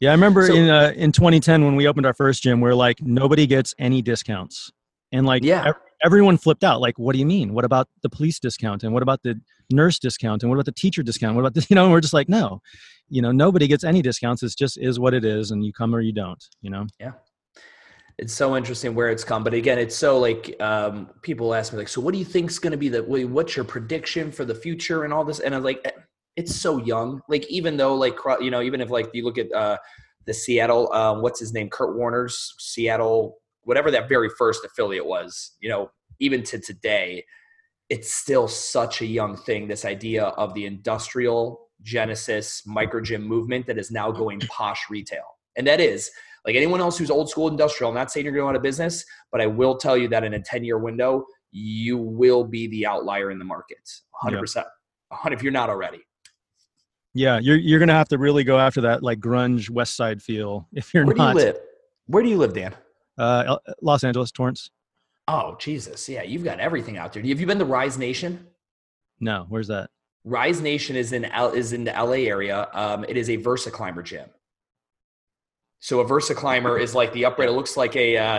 [0.00, 2.70] Yeah, I remember so, in uh, in 2010 when we opened our first gym, we
[2.70, 4.72] are like nobody gets any discounts,
[5.12, 6.80] and like yeah, everyone flipped out.
[6.80, 7.52] Like, what do you mean?
[7.52, 8.82] What about the police discount?
[8.82, 9.38] And what about the
[9.70, 10.42] nurse discount?
[10.42, 11.36] And what about the teacher discount?
[11.36, 11.66] What about this?
[11.70, 12.62] You know, and we're just like, no,
[13.10, 14.42] you know, nobody gets any discounts.
[14.42, 16.42] It's just is what it is, and you come or you don't.
[16.62, 16.86] You know.
[16.98, 17.12] Yeah.
[18.16, 21.78] It's so interesting where it's come, but again, it's so like um, people ask me
[21.78, 24.54] like, so what do you think's going to be the what's your prediction for the
[24.54, 25.40] future and all this?
[25.40, 25.90] And I'm like, eh,
[26.40, 27.20] it's so young.
[27.28, 29.76] Like even though like you know even if like you look at uh,
[30.26, 35.52] the Seattle, um, what's his name, Kurt Warner's Seattle whatever that very first affiliate was,
[35.60, 37.24] you know, even to today,
[37.88, 39.68] it's still such a young thing.
[39.68, 45.24] This idea of the industrial Genesis micro gym movement that is now going posh retail.
[45.56, 46.10] And that is
[46.44, 47.90] like anyone else who's old school industrial.
[47.90, 50.34] I'm not saying you're going out of business, but I will tell you that in
[50.34, 53.78] a 10 year window, you will be the outlier in the market
[54.22, 54.56] 100%.
[54.56, 54.66] Yep.
[55.32, 56.00] If you're not already.
[57.14, 60.68] Yeah, you're you're gonna have to really go after that like grunge West Side feel
[60.72, 61.34] if you're Where not.
[61.34, 61.58] Do you live?
[62.06, 62.74] Where do you live, Dan?
[63.18, 64.70] Uh, Los Angeles, Torrance.
[65.28, 67.22] Oh Jesus, yeah, you've got everything out there.
[67.22, 68.46] Have you been to Rise Nation?
[69.20, 69.90] No, where's that?
[70.24, 72.68] Rise Nation is in L, is in the LA area.
[72.72, 74.28] Um, it is a Versa Climber gym.
[75.80, 77.48] So a Versa Climber is like the upright.
[77.48, 78.38] It looks like a uh,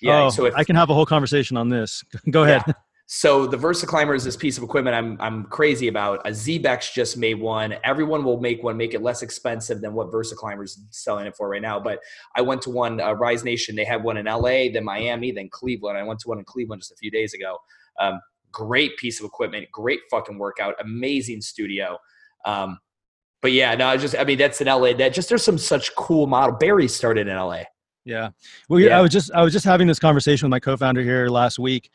[0.00, 0.24] yeah.
[0.24, 2.02] Oh, so if, I can have a whole conversation on this.
[2.30, 2.62] Go ahead.
[2.66, 2.72] Yeah.
[3.14, 6.26] So the Versa Climber is this piece of equipment I'm I'm crazy about.
[6.26, 7.74] A Xebex just made one.
[7.84, 11.36] Everyone will make one, make it less expensive than what Versa Climber's is selling it
[11.36, 11.78] for right now.
[11.78, 11.98] But
[12.34, 13.76] I went to one uh, Rise Nation.
[13.76, 15.98] They had one in LA, then Miami, then Cleveland.
[15.98, 17.58] I went to one in Cleveland just a few days ago.
[18.00, 18.18] Um,
[18.50, 21.98] great piece of equipment, great fucking workout, amazing studio.
[22.46, 22.78] Um,
[23.42, 24.94] but yeah, no, I just I mean that's in LA.
[24.94, 26.56] That just there's some such cool model.
[26.56, 27.64] Barry started in LA.
[28.06, 28.30] Yeah.
[28.70, 28.98] Well, yeah.
[28.98, 31.90] I was just I was just having this conversation with my co-founder here last week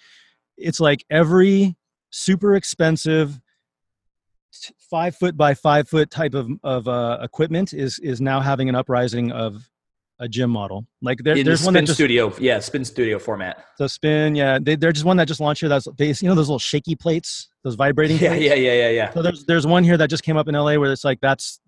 [0.58, 1.76] it's like every
[2.10, 3.40] super expensive
[4.90, 8.76] five foot by five foot type of, of uh, equipment is is now having an
[8.76, 9.70] uprising of
[10.20, 10.86] a gym model.
[11.02, 13.64] Like there, there's the one that just, studio, yeah, spin studio format.
[13.78, 15.70] So spin, yeah, they, they're just one that just launched here.
[15.70, 18.18] That's they, you know those little shaky plates, those vibrating.
[18.22, 18.46] Yeah, plates?
[18.46, 19.14] yeah, yeah, yeah, yeah.
[19.14, 21.60] So there's there's one here that just came up in LA where it's like that's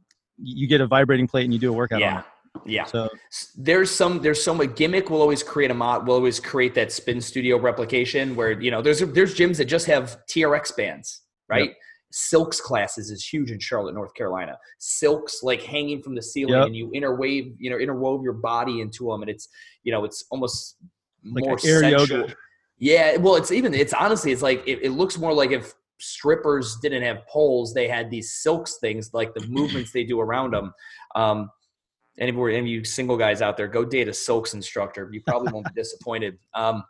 [0.41, 2.13] you get a vibrating plate and you do a workout yeah.
[2.13, 2.25] on it.
[2.65, 2.85] Yeah.
[2.85, 3.09] So
[3.55, 6.91] there's some there's some a gimmick will always create a mod will always create that
[6.91, 11.69] spin studio replication where you know there's there's gyms that just have TRX bands, right?
[11.69, 11.77] Yep.
[12.11, 14.57] Silks classes is huge in Charlotte, North Carolina.
[14.79, 16.65] Silks like hanging from the ceiling yep.
[16.65, 19.47] and you interwave, you know, interwove your body into them and it's,
[19.83, 20.77] you know, it's almost
[21.23, 22.21] like more air sensual.
[22.21, 22.35] yoga.
[22.79, 26.77] Yeah, well, it's even it's honestly it's like it, it looks more like if strippers
[26.81, 30.73] didn't have poles, they had these silks things like the movements they do around them.
[31.15, 31.49] Um,
[32.19, 35.09] any of you single guys out there, go date a silks instructor.
[35.11, 36.37] You probably won't be disappointed.
[36.53, 36.83] Um,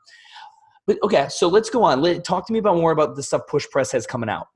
[0.88, 2.02] but okay, so let's go on.
[2.02, 4.48] Let, talk to me about more about the stuff Push Press has coming out.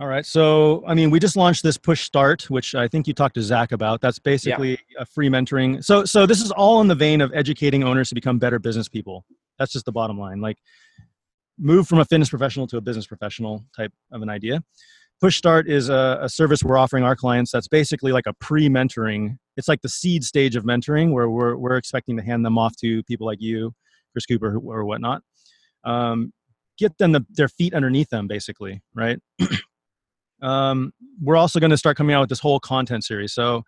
[0.00, 0.24] All right.
[0.24, 3.42] So, I mean, we just launched this push start, which I think you talked to
[3.42, 4.00] Zach about.
[4.00, 5.02] That's basically yeah.
[5.02, 5.84] a free mentoring.
[5.84, 8.88] So, so this is all in the vein of educating owners to become better business
[8.88, 9.26] people.
[9.58, 10.40] That's just the bottom line.
[10.40, 10.56] Like,
[11.58, 14.62] move from a fitness professional to a business professional type of an idea.
[15.20, 18.68] Push Start is a, a service we're offering our clients that's basically like a pre
[18.68, 19.36] mentoring.
[19.56, 22.74] It's like the seed stage of mentoring where we're, we're expecting to hand them off
[22.76, 23.74] to people like you,
[24.12, 25.22] Chris Cooper, or whatnot.
[25.84, 26.32] Um,
[26.78, 29.18] get them the, their feet underneath them, basically, right?
[30.42, 33.34] um, we're also going to start coming out with this whole content series.
[33.34, 33.64] So,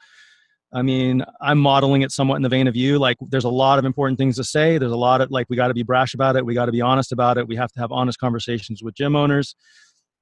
[0.73, 2.99] I mean, I'm modeling it somewhat in the vein of you.
[2.99, 4.79] Like, there's a lot of important things to say.
[4.79, 6.47] There's a lot of like, we got to be brash about it.
[6.47, 7.47] We got to be honest about it.
[7.47, 9.55] We have to have honest conversations with gym owners,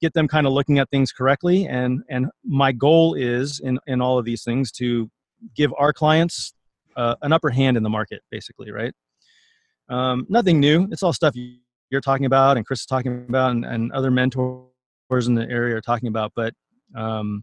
[0.01, 1.67] get them kind of looking at things correctly.
[1.67, 5.11] And and my goal is in in all of these things to
[5.55, 6.53] give our clients
[6.97, 8.93] uh, an upper hand in the market, basically, right?
[9.89, 10.87] Um, nothing new.
[10.91, 11.35] It's all stuff
[11.91, 15.77] you're talking about, and Chris is talking about, and, and other mentors in the area
[15.77, 16.33] are talking about.
[16.35, 16.55] But
[16.95, 17.43] um,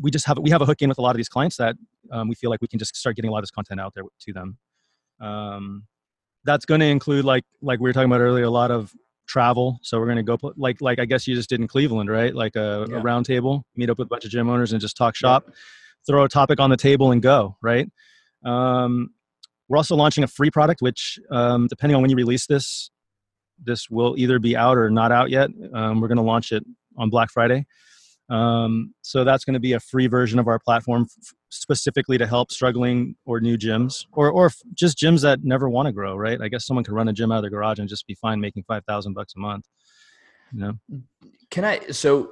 [0.00, 1.76] we just have we have a hook in with a lot of these clients that
[2.12, 3.92] um, we feel like we can just start getting a lot of this content out
[3.94, 4.58] there to them.
[5.20, 5.86] Um,
[6.44, 8.92] that's going to include like like we were talking about earlier, a lot of
[9.28, 9.78] travel.
[9.82, 12.34] So we're going to go like like I guess you just did in Cleveland, right?
[12.34, 12.96] Like a, yeah.
[12.96, 15.44] a round table, meet up with a bunch of gym owners and just talk shop,
[15.46, 15.54] yeah.
[16.06, 17.88] throw a topic on the table and go, right?
[18.44, 19.10] Um,
[19.68, 22.90] we're also launching a free product, which um, depending on when you release this,
[23.62, 25.50] this will either be out or not out yet.
[25.74, 26.64] Um, we're going to launch it
[26.96, 27.66] on Black Friday.
[28.30, 32.26] Um, so that's going to be a free version of our platform f- specifically to
[32.26, 36.14] help struggling or new gyms or, or f- just gyms that never want to grow,
[36.14, 36.38] right?
[36.40, 38.38] I guess someone could run a gym out of their garage and just be fine
[38.40, 39.64] making 5,000 bucks a month.
[40.52, 40.72] You know?
[41.50, 42.30] Can I, so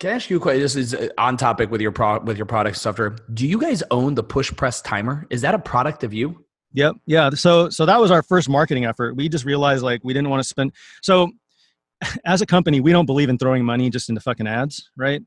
[0.00, 0.60] can I ask you a question?
[0.60, 3.16] This is uh, on topic with your pro with your product software.
[3.32, 5.26] Do you guys own the PushPress timer?
[5.30, 6.44] Is that a product of you?
[6.72, 6.96] Yep.
[7.06, 7.30] Yeah.
[7.30, 9.16] So so that was our first marketing effort.
[9.16, 11.30] We just realized like we didn't want to spend so
[12.24, 15.22] as a company, we don't believe in throwing money just into fucking ads, right?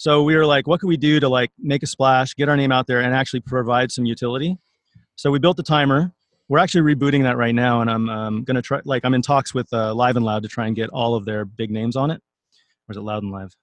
[0.00, 2.56] So we were like, what can we do to like make a splash, get our
[2.56, 4.56] name out there, and actually provide some utility?
[5.16, 6.10] So we built the timer.
[6.48, 8.80] We're actually rebooting that right now, and I'm um, gonna try.
[8.86, 11.26] Like I'm in talks with uh, Live and Loud to try and get all of
[11.26, 12.22] their big names on it.
[12.88, 13.54] Or is it Loud and Live?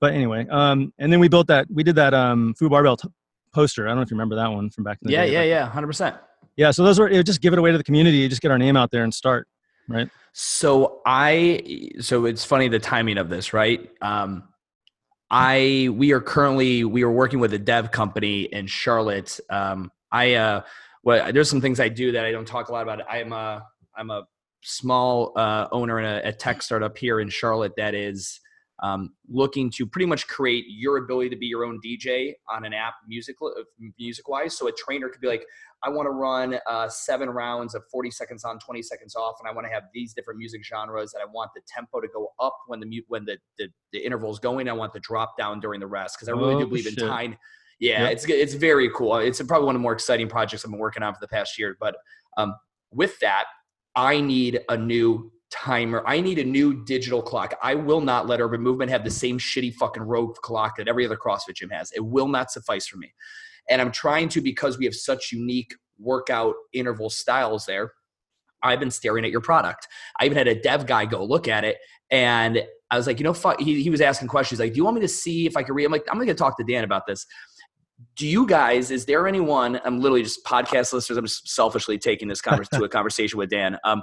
[0.00, 1.66] But anyway, um, and then we built that.
[1.70, 3.08] We did that um, Fu Barbell t-
[3.52, 3.86] poster.
[3.86, 5.32] I don't know if you remember that one from back in the yeah, day.
[5.34, 6.16] Yeah, yeah, yeah, hundred percent.
[6.56, 8.56] Yeah, so those were it just give it away to the community, just get our
[8.56, 9.46] name out there and start,
[9.90, 10.08] right?
[10.32, 13.90] So I so it's funny the timing of this, right?
[14.00, 14.44] Um,
[15.32, 19.40] I we are currently we are working with a dev company in Charlotte.
[19.48, 20.62] Um, I uh,
[21.02, 23.00] well, there's some things I do that I don't talk a lot about.
[23.10, 23.66] I'm a
[23.96, 24.24] I'm a
[24.62, 28.40] small uh, owner in a, a tech startup here in Charlotte that is
[28.82, 32.74] um, looking to pretty much create your ability to be your own DJ on an
[32.74, 33.36] app music
[33.98, 34.58] music wise.
[34.58, 35.46] So a trainer could be like,
[35.84, 39.48] I want to run uh, seven rounds of 40 seconds on, 20 seconds off, and
[39.48, 41.14] I want to have these different music genres.
[41.14, 44.32] And I want the tempo to go up when the when the the, the interval
[44.32, 44.68] is going.
[44.68, 46.98] I want the drop down during the rest because I really oh, do believe shit.
[46.98, 47.36] in time.
[47.78, 48.12] Yeah, yep.
[48.12, 49.16] it's it's very cool.
[49.16, 51.58] It's probably one of the more exciting projects I've been working on for the past
[51.58, 51.76] year.
[51.80, 51.96] But
[52.36, 52.54] um,
[52.92, 53.44] with that,
[53.96, 56.02] I need a new timer.
[56.06, 57.54] I need a new digital clock.
[57.62, 61.04] I will not let Urban Movement have the same shitty fucking rogue clock that every
[61.04, 61.92] other CrossFit gym has.
[61.92, 63.12] It will not suffice for me.
[63.68, 67.92] And I'm trying to because we have such unique workout interval styles there.
[68.62, 69.86] I've been staring at your product.
[70.18, 71.78] I even had a dev guy go look at it
[72.10, 74.84] and I was like, you know, fuck, he, he was asking questions like, do you
[74.84, 75.84] want me to see if I can read?
[75.84, 77.26] I'm like, I'm going to talk to Dan about this.
[78.16, 82.28] Do you guys, is there anyone, I'm literally just podcast listeners, I'm just selfishly taking
[82.28, 83.78] this conversation to a conversation with Dan.
[83.84, 84.02] Um,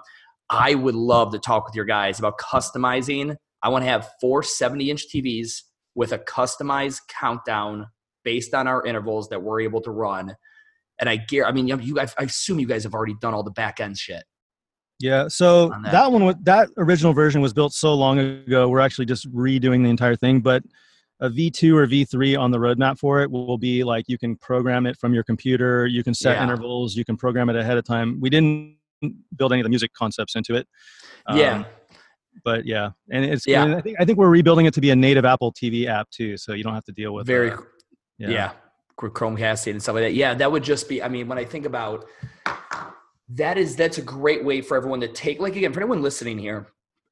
[0.50, 3.36] I would love to talk with your guys about customizing.
[3.62, 5.62] I want to have four 70 inch TVs
[5.96, 7.88] with a customized countdown
[8.24, 10.36] based on our intervals that we're able to run.
[11.00, 13.44] And I gear, I mean, you, you I assume you guys have already done all
[13.44, 14.24] the back end shit.
[15.00, 15.30] Yeah.
[15.30, 15.92] So that.
[15.92, 18.68] that one, that original version was built so long ago.
[18.68, 20.62] We're actually just redoing the entire thing, but
[21.22, 24.86] a V2 or V3 on the roadmap for it will be like you can program
[24.86, 25.86] it from your computer.
[25.86, 26.44] You can set yeah.
[26.44, 26.96] intervals.
[26.96, 28.20] You can program it ahead of time.
[28.20, 28.78] We didn't
[29.36, 30.68] build any of the music concepts into it.
[31.28, 31.64] Um, yeah.
[32.44, 33.64] But yeah, and it's yeah.
[33.64, 36.10] And I think I think we're rebuilding it to be a native Apple TV app
[36.10, 37.52] too, so you don't have to deal with very.
[37.52, 37.58] Uh,
[38.18, 38.30] yeah.
[38.30, 38.52] yeah.
[38.98, 40.14] Chromecast and stuff like that.
[40.14, 41.02] Yeah, that would just be.
[41.02, 42.06] I mean, when I think about
[43.30, 45.40] that, is that's a great way for everyone to take.
[45.40, 46.68] Like again, for anyone listening here,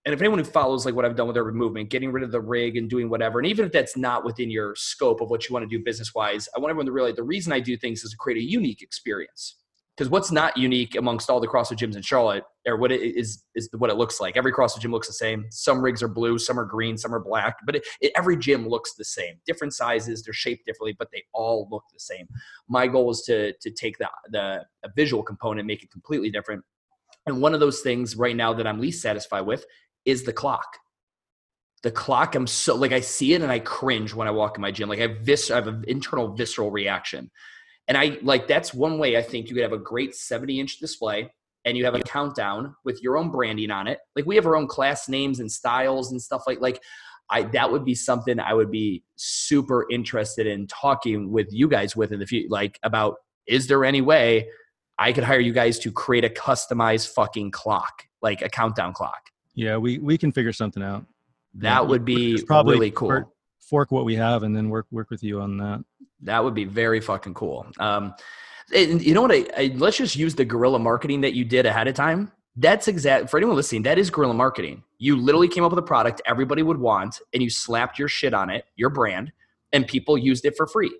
[0.05, 2.31] and if anyone who follows like what I've done with Urban Movement, getting rid of
[2.31, 5.47] the rig and doing whatever, and even if that's not within your scope of what
[5.47, 7.77] you want to do business wise, I want everyone to realize the reason I do
[7.77, 9.55] things is to create a unique experience
[9.97, 13.43] because what's not unique amongst all the CrossFit gyms in Charlotte, or what it is,
[13.55, 14.37] is what it looks like.
[14.37, 15.47] Every CrossFit gym looks the same.
[15.49, 18.67] Some rigs are blue, some are green, some are black, but it, it, every gym
[18.67, 19.39] looks the same.
[19.47, 22.27] Different sizes, they're shaped differently, but they all look the same.
[22.69, 26.63] My goal is to to take the the visual component, make it completely different.
[27.25, 29.65] And one of those things right now that I'm least satisfied with
[30.05, 30.77] is the clock.
[31.83, 34.61] the clock i'm so like i see it and i cringe when i walk in
[34.61, 37.29] my gym like i have vis i have an internal visceral reaction
[37.87, 40.79] and i like that's one way i think you could have a great 70 inch
[40.79, 41.31] display
[41.65, 44.55] and you have a countdown with your own branding on it like we have our
[44.55, 46.81] own class names and styles and stuff like like
[47.29, 51.95] i that would be something i would be super interested in talking with you guys
[51.95, 53.15] with in the future like about
[53.47, 54.47] is there any way
[54.97, 59.21] i could hire you guys to create a customized fucking clock like a countdown clock
[59.55, 61.05] Yeah, we we can figure something out.
[61.55, 65.09] that Yeah, would be probably really cool Fork what we have and then work work
[65.09, 65.83] with you on that.
[66.21, 67.67] That would be very fucking cool.
[67.79, 68.13] Um,
[68.75, 69.31] and you know what?
[69.31, 72.31] I, I let's just use the guerrilla marketing that you did ahead of time.
[72.55, 73.83] That's exact for anyone listening.
[73.83, 74.83] That is guerrilla marketing.
[74.97, 78.33] You literally came up with a product everybody would want, and you slapped your shit
[78.33, 79.31] on it, your brand,
[79.71, 80.97] and people used it for free.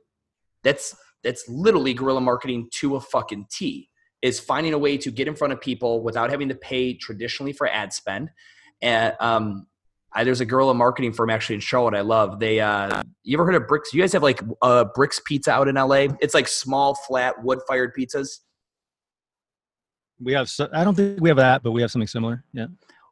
[0.64, 3.90] That's that's literally guerrilla marketing to a fucking T.
[4.22, 7.54] Is finding a way to get in front of people without having to pay traditionally
[7.54, 8.30] for ad spend.
[8.82, 9.68] And um,
[10.18, 12.40] I, there's a guerrilla marketing firm actually in Charlotte I love.
[12.40, 13.94] They uh, you ever heard of Brixx?
[13.94, 16.08] You guys have like uh, Brixx Pizza out in LA.
[16.20, 18.40] It's like small, flat, wood fired pizzas.
[20.20, 22.44] We have so, I don't think we have that, but we have something similar.
[22.52, 22.66] Yeah.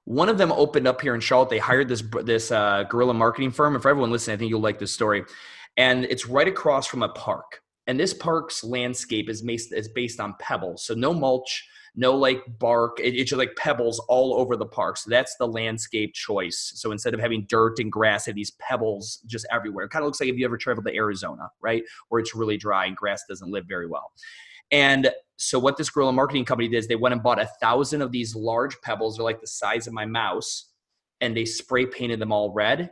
[0.05, 1.51] One of them opened up here in Charlotte.
[1.51, 3.75] They hired this this uh, guerrilla marketing firm.
[3.75, 5.23] And for everyone listening, I think you'll like this story.
[5.77, 7.61] And it's right across from a park.
[7.85, 12.43] And this park's landscape is based is based on pebbles, so no mulch, no like
[12.59, 12.99] bark.
[12.99, 14.97] It, it's just like pebbles all over the park.
[14.97, 16.73] So that's the landscape choice.
[16.75, 19.85] So instead of having dirt and grass, have these pebbles just everywhere.
[19.85, 22.57] It kind of looks like if you ever traveled to Arizona, right, where it's really
[22.57, 24.11] dry and grass doesn't live very well.
[24.71, 28.01] And so what this guerrilla marketing company did is they went and bought a thousand
[28.01, 29.17] of these large pebbles.
[29.17, 30.71] They're like the size of my mouse,
[31.21, 32.91] and they spray painted them all red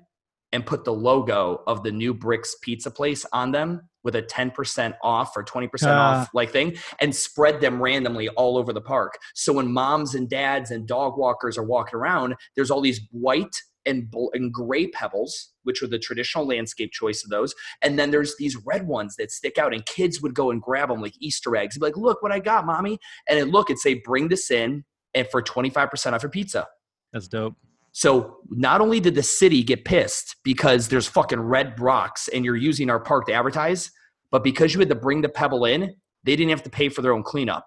[0.54, 4.94] and put the logo of the new Brixx Pizza Place on them with a 10%
[5.04, 6.22] off or 20% Ah.
[6.22, 9.18] off like thing and spread them randomly all over the park.
[9.34, 13.56] So when moms and dads and dog walkers are walking around, there's all these white
[13.86, 17.54] and, bl- and gray pebbles, which are the traditional landscape choice of those.
[17.82, 20.88] And then there's these red ones that stick out, and kids would go and grab
[20.90, 21.78] them like Easter eggs.
[21.78, 23.00] Be like, look what I got, mommy.
[23.28, 26.68] And it look and say, bring this in and for 25% off your pizza.
[27.12, 27.56] That's dope.
[27.94, 32.56] So not only did the city get pissed because there's fucking red rocks and you're
[32.56, 33.92] using our park to advertise,
[34.32, 37.04] but because you had to bring the pebble in, they didn't have to pay for
[37.04, 37.66] their own cleanup.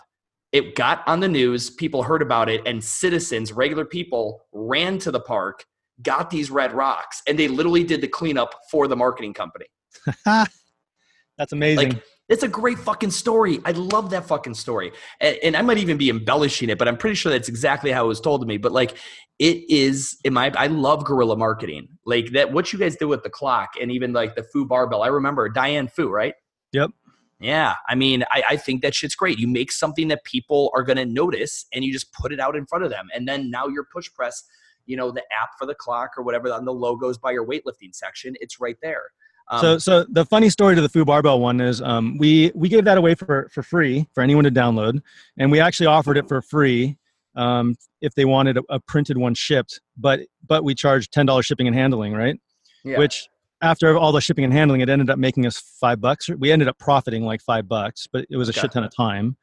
[0.50, 5.12] It got on the news, people heard about it, and citizens, regular people, ran to
[5.12, 5.64] the park,
[6.02, 9.66] got these red rocks, and they literally did the cleanup for the marketing company.
[10.24, 11.90] That's amazing.
[11.90, 13.60] Like, it's a great fucking story.
[13.64, 14.92] I love that fucking story.
[15.20, 18.04] And, and I might even be embellishing it, but I'm pretty sure that's exactly how
[18.04, 18.56] it was told to me.
[18.56, 18.96] But like,
[19.38, 21.88] it is in my, I love guerrilla marketing.
[22.04, 25.02] Like that, what you guys do with the clock and even like the Fu barbell.
[25.02, 26.34] I remember Diane Fu, right?
[26.72, 26.90] Yep.
[27.38, 27.74] Yeah.
[27.88, 29.38] I mean, I, I think that shit's great.
[29.38, 32.56] You make something that people are going to notice and you just put it out
[32.56, 33.08] in front of them.
[33.14, 34.42] And then now your PushPress,
[34.86, 37.92] you know, the app for the clock or whatever on the logos by your weightlifting
[37.94, 39.02] section, it's right there.
[39.48, 42.68] Um, so, so the funny story to the Fu Barbell one is um, we we
[42.68, 45.00] gave that away for for free for anyone to download,
[45.38, 46.96] and we actually offered it for free
[47.36, 49.80] um, if they wanted a, a printed one shipped.
[49.96, 52.36] But but we charged ten dollars shipping and handling, right?
[52.84, 52.98] yeah.
[52.98, 53.28] Which
[53.62, 56.28] after all the shipping and handling, it ended up making us five bucks.
[56.28, 58.62] We ended up profiting like five bucks, but it was a Okay.
[58.62, 59.36] shit ton of time.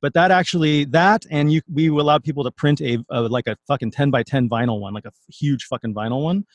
[0.00, 3.56] But that actually that and you we allowed people to print a, a like a
[3.66, 6.46] fucking ten by ten vinyl one, like a huge fucking vinyl one,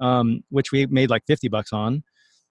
[0.00, 2.02] um, which we made like fifty bucks on.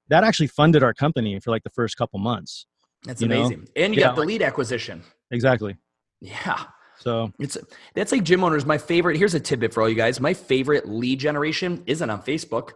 [0.09, 2.65] That actually funded our company for like the first couple months.
[3.03, 3.39] That's you know?
[3.41, 3.67] amazing.
[3.75, 4.07] And you Yeah.
[4.07, 5.03] got the lead acquisition.
[5.31, 5.75] Exactly.
[6.21, 6.63] Yeah.
[6.97, 7.57] So It's
[7.95, 8.65] that's like gym owners.
[8.65, 9.17] My favorite.
[9.17, 10.19] Here's a tidbit for all you guys.
[10.19, 12.71] My favorite lead generation isn't on Facebook.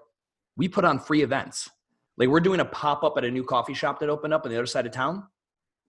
[0.56, 1.70] We put on free events.
[2.18, 4.52] Like we're doing a pop up at a new coffee shop that opened up on
[4.52, 5.24] the other side of town.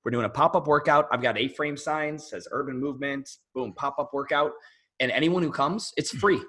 [0.04, 1.06] We're doing a pop up workout.
[1.12, 3.28] I've got A-frame signs says Urban Movement.
[3.54, 4.52] Boom, pop up workout.
[5.00, 6.42] And anyone who comes, it's free.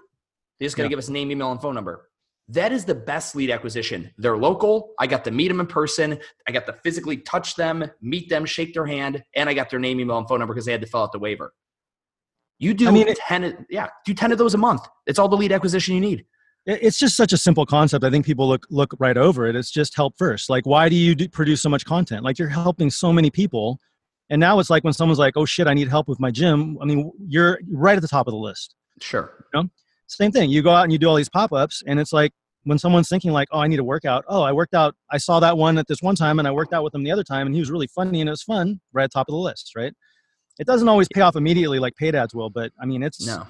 [0.59, 0.91] They just got to Yeah.
[0.91, 2.09] give us name, email, and phone number.
[2.49, 4.11] That is the best lead acquisition.
[4.17, 4.93] They're local.
[4.99, 6.19] I got to meet them in person.
[6.47, 9.79] I got to physically touch them, meet them, shake their hand, and I got their
[9.79, 11.53] name, email, and phone number because they had to fill out the waiver.
[12.59, 14.87] You do I mean, ten, of- yeah, do ten of those a month.
[15.07, 16.25] It's all the lead acquisition you need.
[16.67, 18.03] it's just such a simple concept.
[18.05, 19.55] I think people look look right over it.
[19.55, 20.49] It's just help first.
[20.49, 22.23] Like, why do you do, produce so much content?
[22.23, 23.79] Like, you're helping so many people,
[24.29, 26.77] and now it's like when someone's like, "Oh shit, I need help with my gym."
[26.81, 28.75] I mean, you're right at the top of the list.
[29.01, 29.45] Sure.
[30.07, 30.49] Same thing.
[30.49, 32.31] You go out and you do all these pop ups, and it's like
[32.63, 34.95] when someone's thinking like, "Oh, I need to work out." Oh, I worked out.
[35.11, 37.11] I saw that one at this one time, and I worked out with him the
[37.11, 38.79] other time, and he was really funny and it was fun.
[38.93, 39.93] Right at the top of the list, right?
[40.59, 43.45] It doesn't always pay off immediately like paid ads will, but I mean, it's No.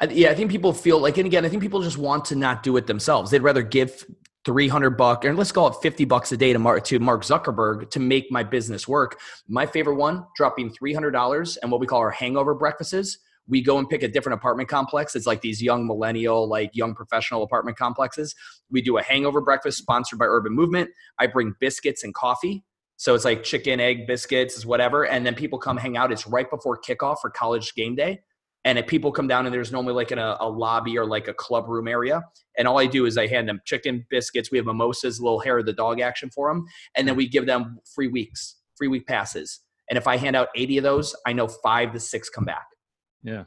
[0.00, 2.34] I, yeah, I think people feel like, and again, I think people just want to
[2.34, 3.30] not do it themselves.
[3.30, 4.06] They'd rather give
[4.46, 7.90] 300 bucks, and let's call it 50 bucks a day to Mark, to Mark Zuckerberg
[7.90, 9.18] to make my business work.
[9.48, 13.18] My favorite one, dropping $300 and what we call our hangover breakfasts,
[13.48, 15.14] we go and pick a different apartment complex.
[15.14, 18.34] It's like these young millennial, like young professional apartment complexes.
[18.70, 20.90] We do a hangover breakfast sponsored by Urban Movement.
[21.18, 22.64] I bring biscuits and coffee.
[22.96, 25.06] So it's like chicken, egg, biscuits, whatever.
[25.06, 26.12] And then people come hang out.
[26.12, 28.20] It's right before kickoff for college game day.
[28.64, 31.28] And if people come down and there's normally like in a, a, lobby or like
[31.28, 32.24] a club room area,
[32.58, 34.50] and all I do is I hand them chicken biscuits.
[34.50, 36.64] We have mimosas, a little hair of the dog action for them,
[36.96, 37.18] and then mm.
[37.18, 39.60] we give them free weeks, free week passes.
[39.88, 42.66] And if I hand out 80 of those, I know five to six come back.
[43.26, 43.44] Yeah.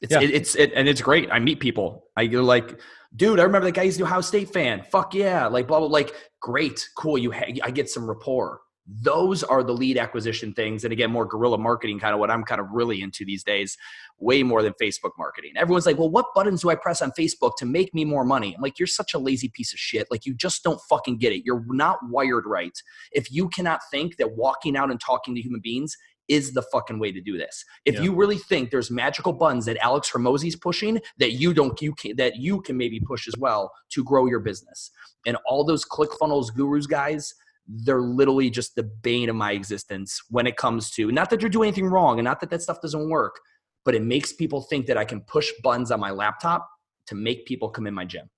[0.00, 0.20] It's yeah.
[0.20, 1.30] It, it's it, and it's great.
[1.30, 2.04] I meet people.
[2.16, 2.80] I go like,
[3.16, 4.82] dude, I remember that guy used to be a Ohio State fan.
[4.90, 5.88] Fuck yeah, like blah blah.
[5.88, 7.18] Like great, cool.
[7.18, 11.24] You ha- I get some rapport those are the lead acquisition things and again more
[11.24, 13.78] guerrilla marketing kind of what i'm kind of really into these days
[14.18, 17.52] way more than facebook marketing everyone's like well what buttons do i press on facebook
[17.56, 20.26] to make me more money i'm like you're such a lazy piece of shit like
[20.26, 22.78] you just don't fucking get it you're not wired right
[23.12, 25.96] if you cannot think that walking out and talking to human beings
[26.28, 27.64] is the fucking way to do this.
[27.84, 28.02] If yeah.
[28.02, 32.16] you really think there's magical buttons that Alex Hormozi's pushing that you don't you can
[32.16, 34.90] that you can maybe push as well to grow your business.
[35.26, 37.32] And all those ClickFunnels gurus guys,
[37.66, 41.50] they're literally just the bane of my existence when it comes to not that you're
[41.50, 43.40] doing anything wrong and not that that stuff doesn't work,
[43.84, 46.68] but it makes people think that I can push buttons on my laptop
[47.06, 48.28] to make people come in my gym.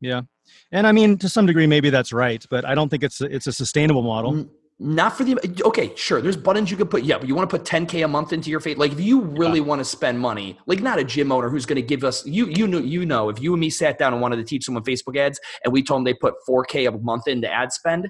[0.00, 0.22] Yeah.
[0.70, 3.24] And I mean, to some degree, maybe that's right, but I don't think it's a,
[3.24, 4.32] it's a sustainable model.
[4.32, 4.48] Mm.
[4.80, 6.22] Not for the okay, sure.
[6.22, 8.48] There's buttons you could put, yeah, but you want to put 10k a month into
[8.48, 8.78] your face.
[8.78, 9.66] Like if you really yeah.
[9.66, 12.46] want to spend money, like not a gym owner who's going to give us you
[12.46, 14.84] you know you know if you and me sat down and wanted to teach someone
[14.84, 18.08] Facebook ads and we told them they put 4k a month into ad spend,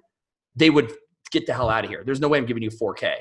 [0.57, 0.93] they would
[1.31, 2.03] get the hell out of here.
[2.05, 3.15] There's no way I'm giving you 4k.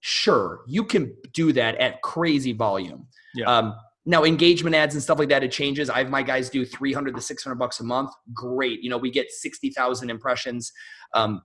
[0.00, 3.08] Sure, you can do that at crazy volume.
[3.34, 3.46] Yeah.
[3.46, 5.88] Um, now engagement ads and stuff like that, it changes.
[5.88, 8.10] I have my guys do 300 to 600 bucks a month.
[8.34, 8.82] Great.
[8.82, 10.70] You know, we get 60,000 impressions.
[11.14, 11.42] Um,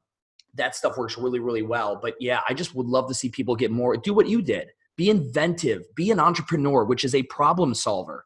[0.55, 1.99] that stuff works really, really well.
[2.01, 4.69] But yeah, I just would love to see people get more, do what you did.
[4.95, 8.25] Be inventive, be an entrepreneur, which is a problem solver.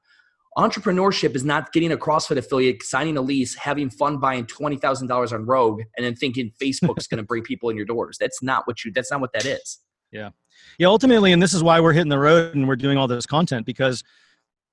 [0.58, 5.46] Entrepreneurship is not getting a CrossFit affiliate, signing a lease, having fun buying $20,000 on
[5.46, 8.18] Rogue, and then thinking Facebook's going to bring people in your doors.
[8.20, 9.80] That's not what you, that's not what that is.
[10.12, 10.32] Yeah.
[10.80, 10.88] Yeah.
[10.88, 13.66] Ultimately, and this is why we're hitting the road and we're doing all this content
[13.66, 14.04] because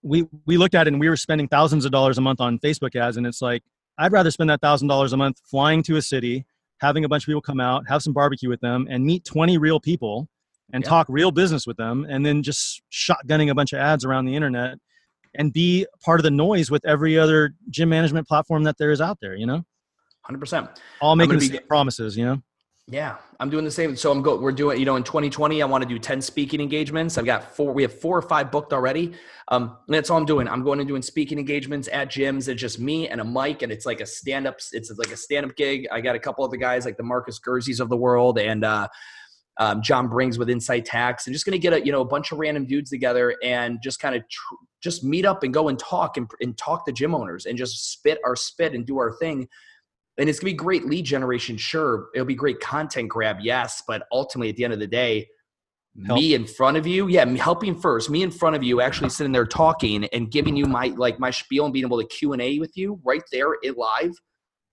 [0.02, 2.58] we, we looked at it and we were spending thousands of dollars a month on
[2.58, 3.16] Facebook ads.
[3.16, 3.62] And it's like,
[3.98, 6.46] I'd rather spend that thousand dollars a month flying to a city,
[6.84, 9.58] having a bunch of people come out, have some barbecue with them, and meet 20
[9.58, 10.28] real people
[10.72, 10.90] and yeah.
[10.90, 14.36] talk real business with them, and then just shotgunning a bunch of ads around the
[14.36, 14.78] internet
[15.34, 19.00] and be part of the noise with every other gym management platform that there is
[19.00, 19.64] out there, you know?
[20.30, 20.68] 100%.
[21.00, 22.42] All making be, promises, you know?
[22.86, 23.96] Yeah, I'm doing the same.
[23.96, 24.38] So I'm go.
[24.38, 27.16] We're doing, you know, in 2020, I want to do 10 speaking engagements.
[27.16, 27.72] I've got four.
[27.72, 29.14] We have four or five booked already.
[29.48, 30.46] Um, that's all I'm doing.
[30.46, 32.46] I'm going and doing speaking engagements at gyms.
[32.46, 34.58] It's just me and a mic, and it's like a stand up.
[34.72, 35.86] It's like a stand up gig.
[35.90, 38.64] I got a couple of the guys like the Marcus Gerzeys of the world, and
[38.64, 38.88] uh,
[39.56, 42.06] um, John Briggs with Incite Tax, and just going to get a you know a
[42.06, 45.68] bunch of random dudes together and just kind of tr- just meet up and go
[45.68, 48.98] and talk and, and talk to gym owners and just spit our spit and do
[48.98, 49.48] our thing
[50.18, 52.08] and it's gonna be great lead generation, sure.
[52.14, 53.82] It'll be great content grab, yes.
[53.86, 55.28] But ultimately, at the end of the day,
[56.06, 56.18] Help.
[56.18, 58.10] me in front of you, yeah, helping first.
[58.10, 61.30] Me in front of you, actually sitting there talking and giving you my like my
[61.30, 64.12] spiel and being able to Q and A with you right there, it live.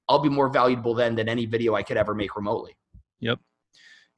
[0.09, 2.75] I'll be more valuable then than any video I could ever make remotely.
[3.19, 3.39] Yep.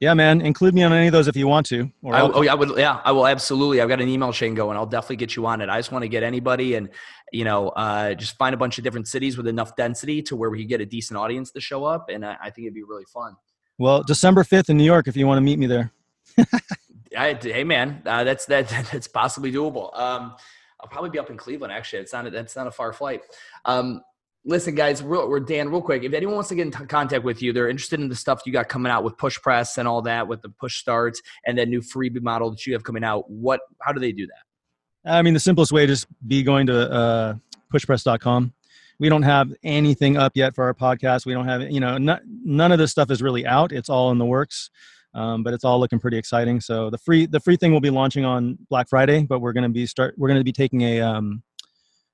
[0.00, 0.40] Yeah, man.
[0.40, 1.90] Include me on any of those if you want to.
[2.04, 2.76] I, oh, yeah, I would.
[2.76, 3.80] Yeah, I will absolutely.
[3.80, 4.76] I've got an email chain going.
[4.76, 5.68] I'll definitely get you on it.
[5.68, 6.90] I just want to get anybody and
[7.34, 10.50] you know, uh, just find a bunch of different cities with enough density to where
[10.50, 12.84] we could get a decent audience to show up, and I, I think it'd be
[12.84, 13.34] really fun.
[13.76, 15.92] Well, December fifth in New York, if you want to meet me there.
[17.18, 19.96] I, hey, man, uh, that's that that's possibly doable.
[19.98, 20.36] Um,
[20.80, 21.72] I'll probably be up in Cleveland.
[21.72, 23.22] Actually, it's not a, that's not a far flight.
[23.64, 24.02] Um,
[24.44, 26.04] listen, guys, real, we're Dan, real quick.
[26.04, 28.42] If anyone wants to get in t- contact with you, they're interested in the stuff
[28.44, 31.68] you got coming out with PushPress and all that, with the push starts and that
[31.68, 33.30] new freebie model that you have coming out.
[33.30, 33.60] What?
[33.80, 35.12] How do they do that?
[35.12, 37.34] I mean, the simplest way is be going to uh,
[37.72, 38.52] pushpress.com.
[38.98, 41.26] We don't have anything up yet for our podcast.
[41.26, 43.72] We don't have, you know, not, none of this stuff is really out.
[43.72, 44.70] It's all in the works,
[45.14, 46.60] um, but it's all looking pretty exciting.
[46.60, 49.64] So the free the free thing will be launching on Black Friday, but we're going
[49.64, 51.42] to be start we're going to be taking a um,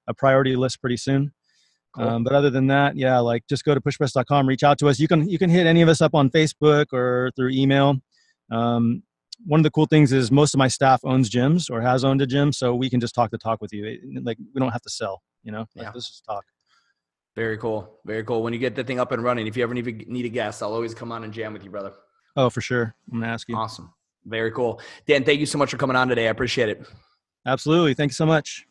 [0.09, 1.33] a priority list pretty soon.
[1.93, 2.09] Cool.
[2.09, 5.01] Um, but other than that, yeah, like just go to pushpress.com, reach out to us.
[5.01, 7.97] You can you can hit any of us up on Facebook or through email.
[8.51, 9.03] Um,
[9.47, 12.21] one of the cool things is most of my staff owns gyms or has owned
[12.23, 13.99] a gym, so we can just talk the talk with you.
[14.23, 15.67] Like we don't have to sell, you know.
[15.75, 15.91] Like, yeah.
[15.93, 16.45] This is talk.
[17.37, 17.99] Very cool.
[18.05, 18.43] Very cool.
[18.43, 20.63] When you get the thing up and running, if you ever need, need a guest,
[20.63, 21.93] I'll always come on and jam with you, brother.
[22.37, 22.95] Oh, for sure.
[23.13, 23.57] I'm gonna ask you.
[23.57, 23.93] Awesome.
[24.27, 24.81] Very cool.
[25.07, 26.27] Dan, thank you so much for coming on today.
[26.27, 26.87] I appreciate it.
[27.47, 27.95] Absolutely.
[27.95, 28.67] Thank you so much.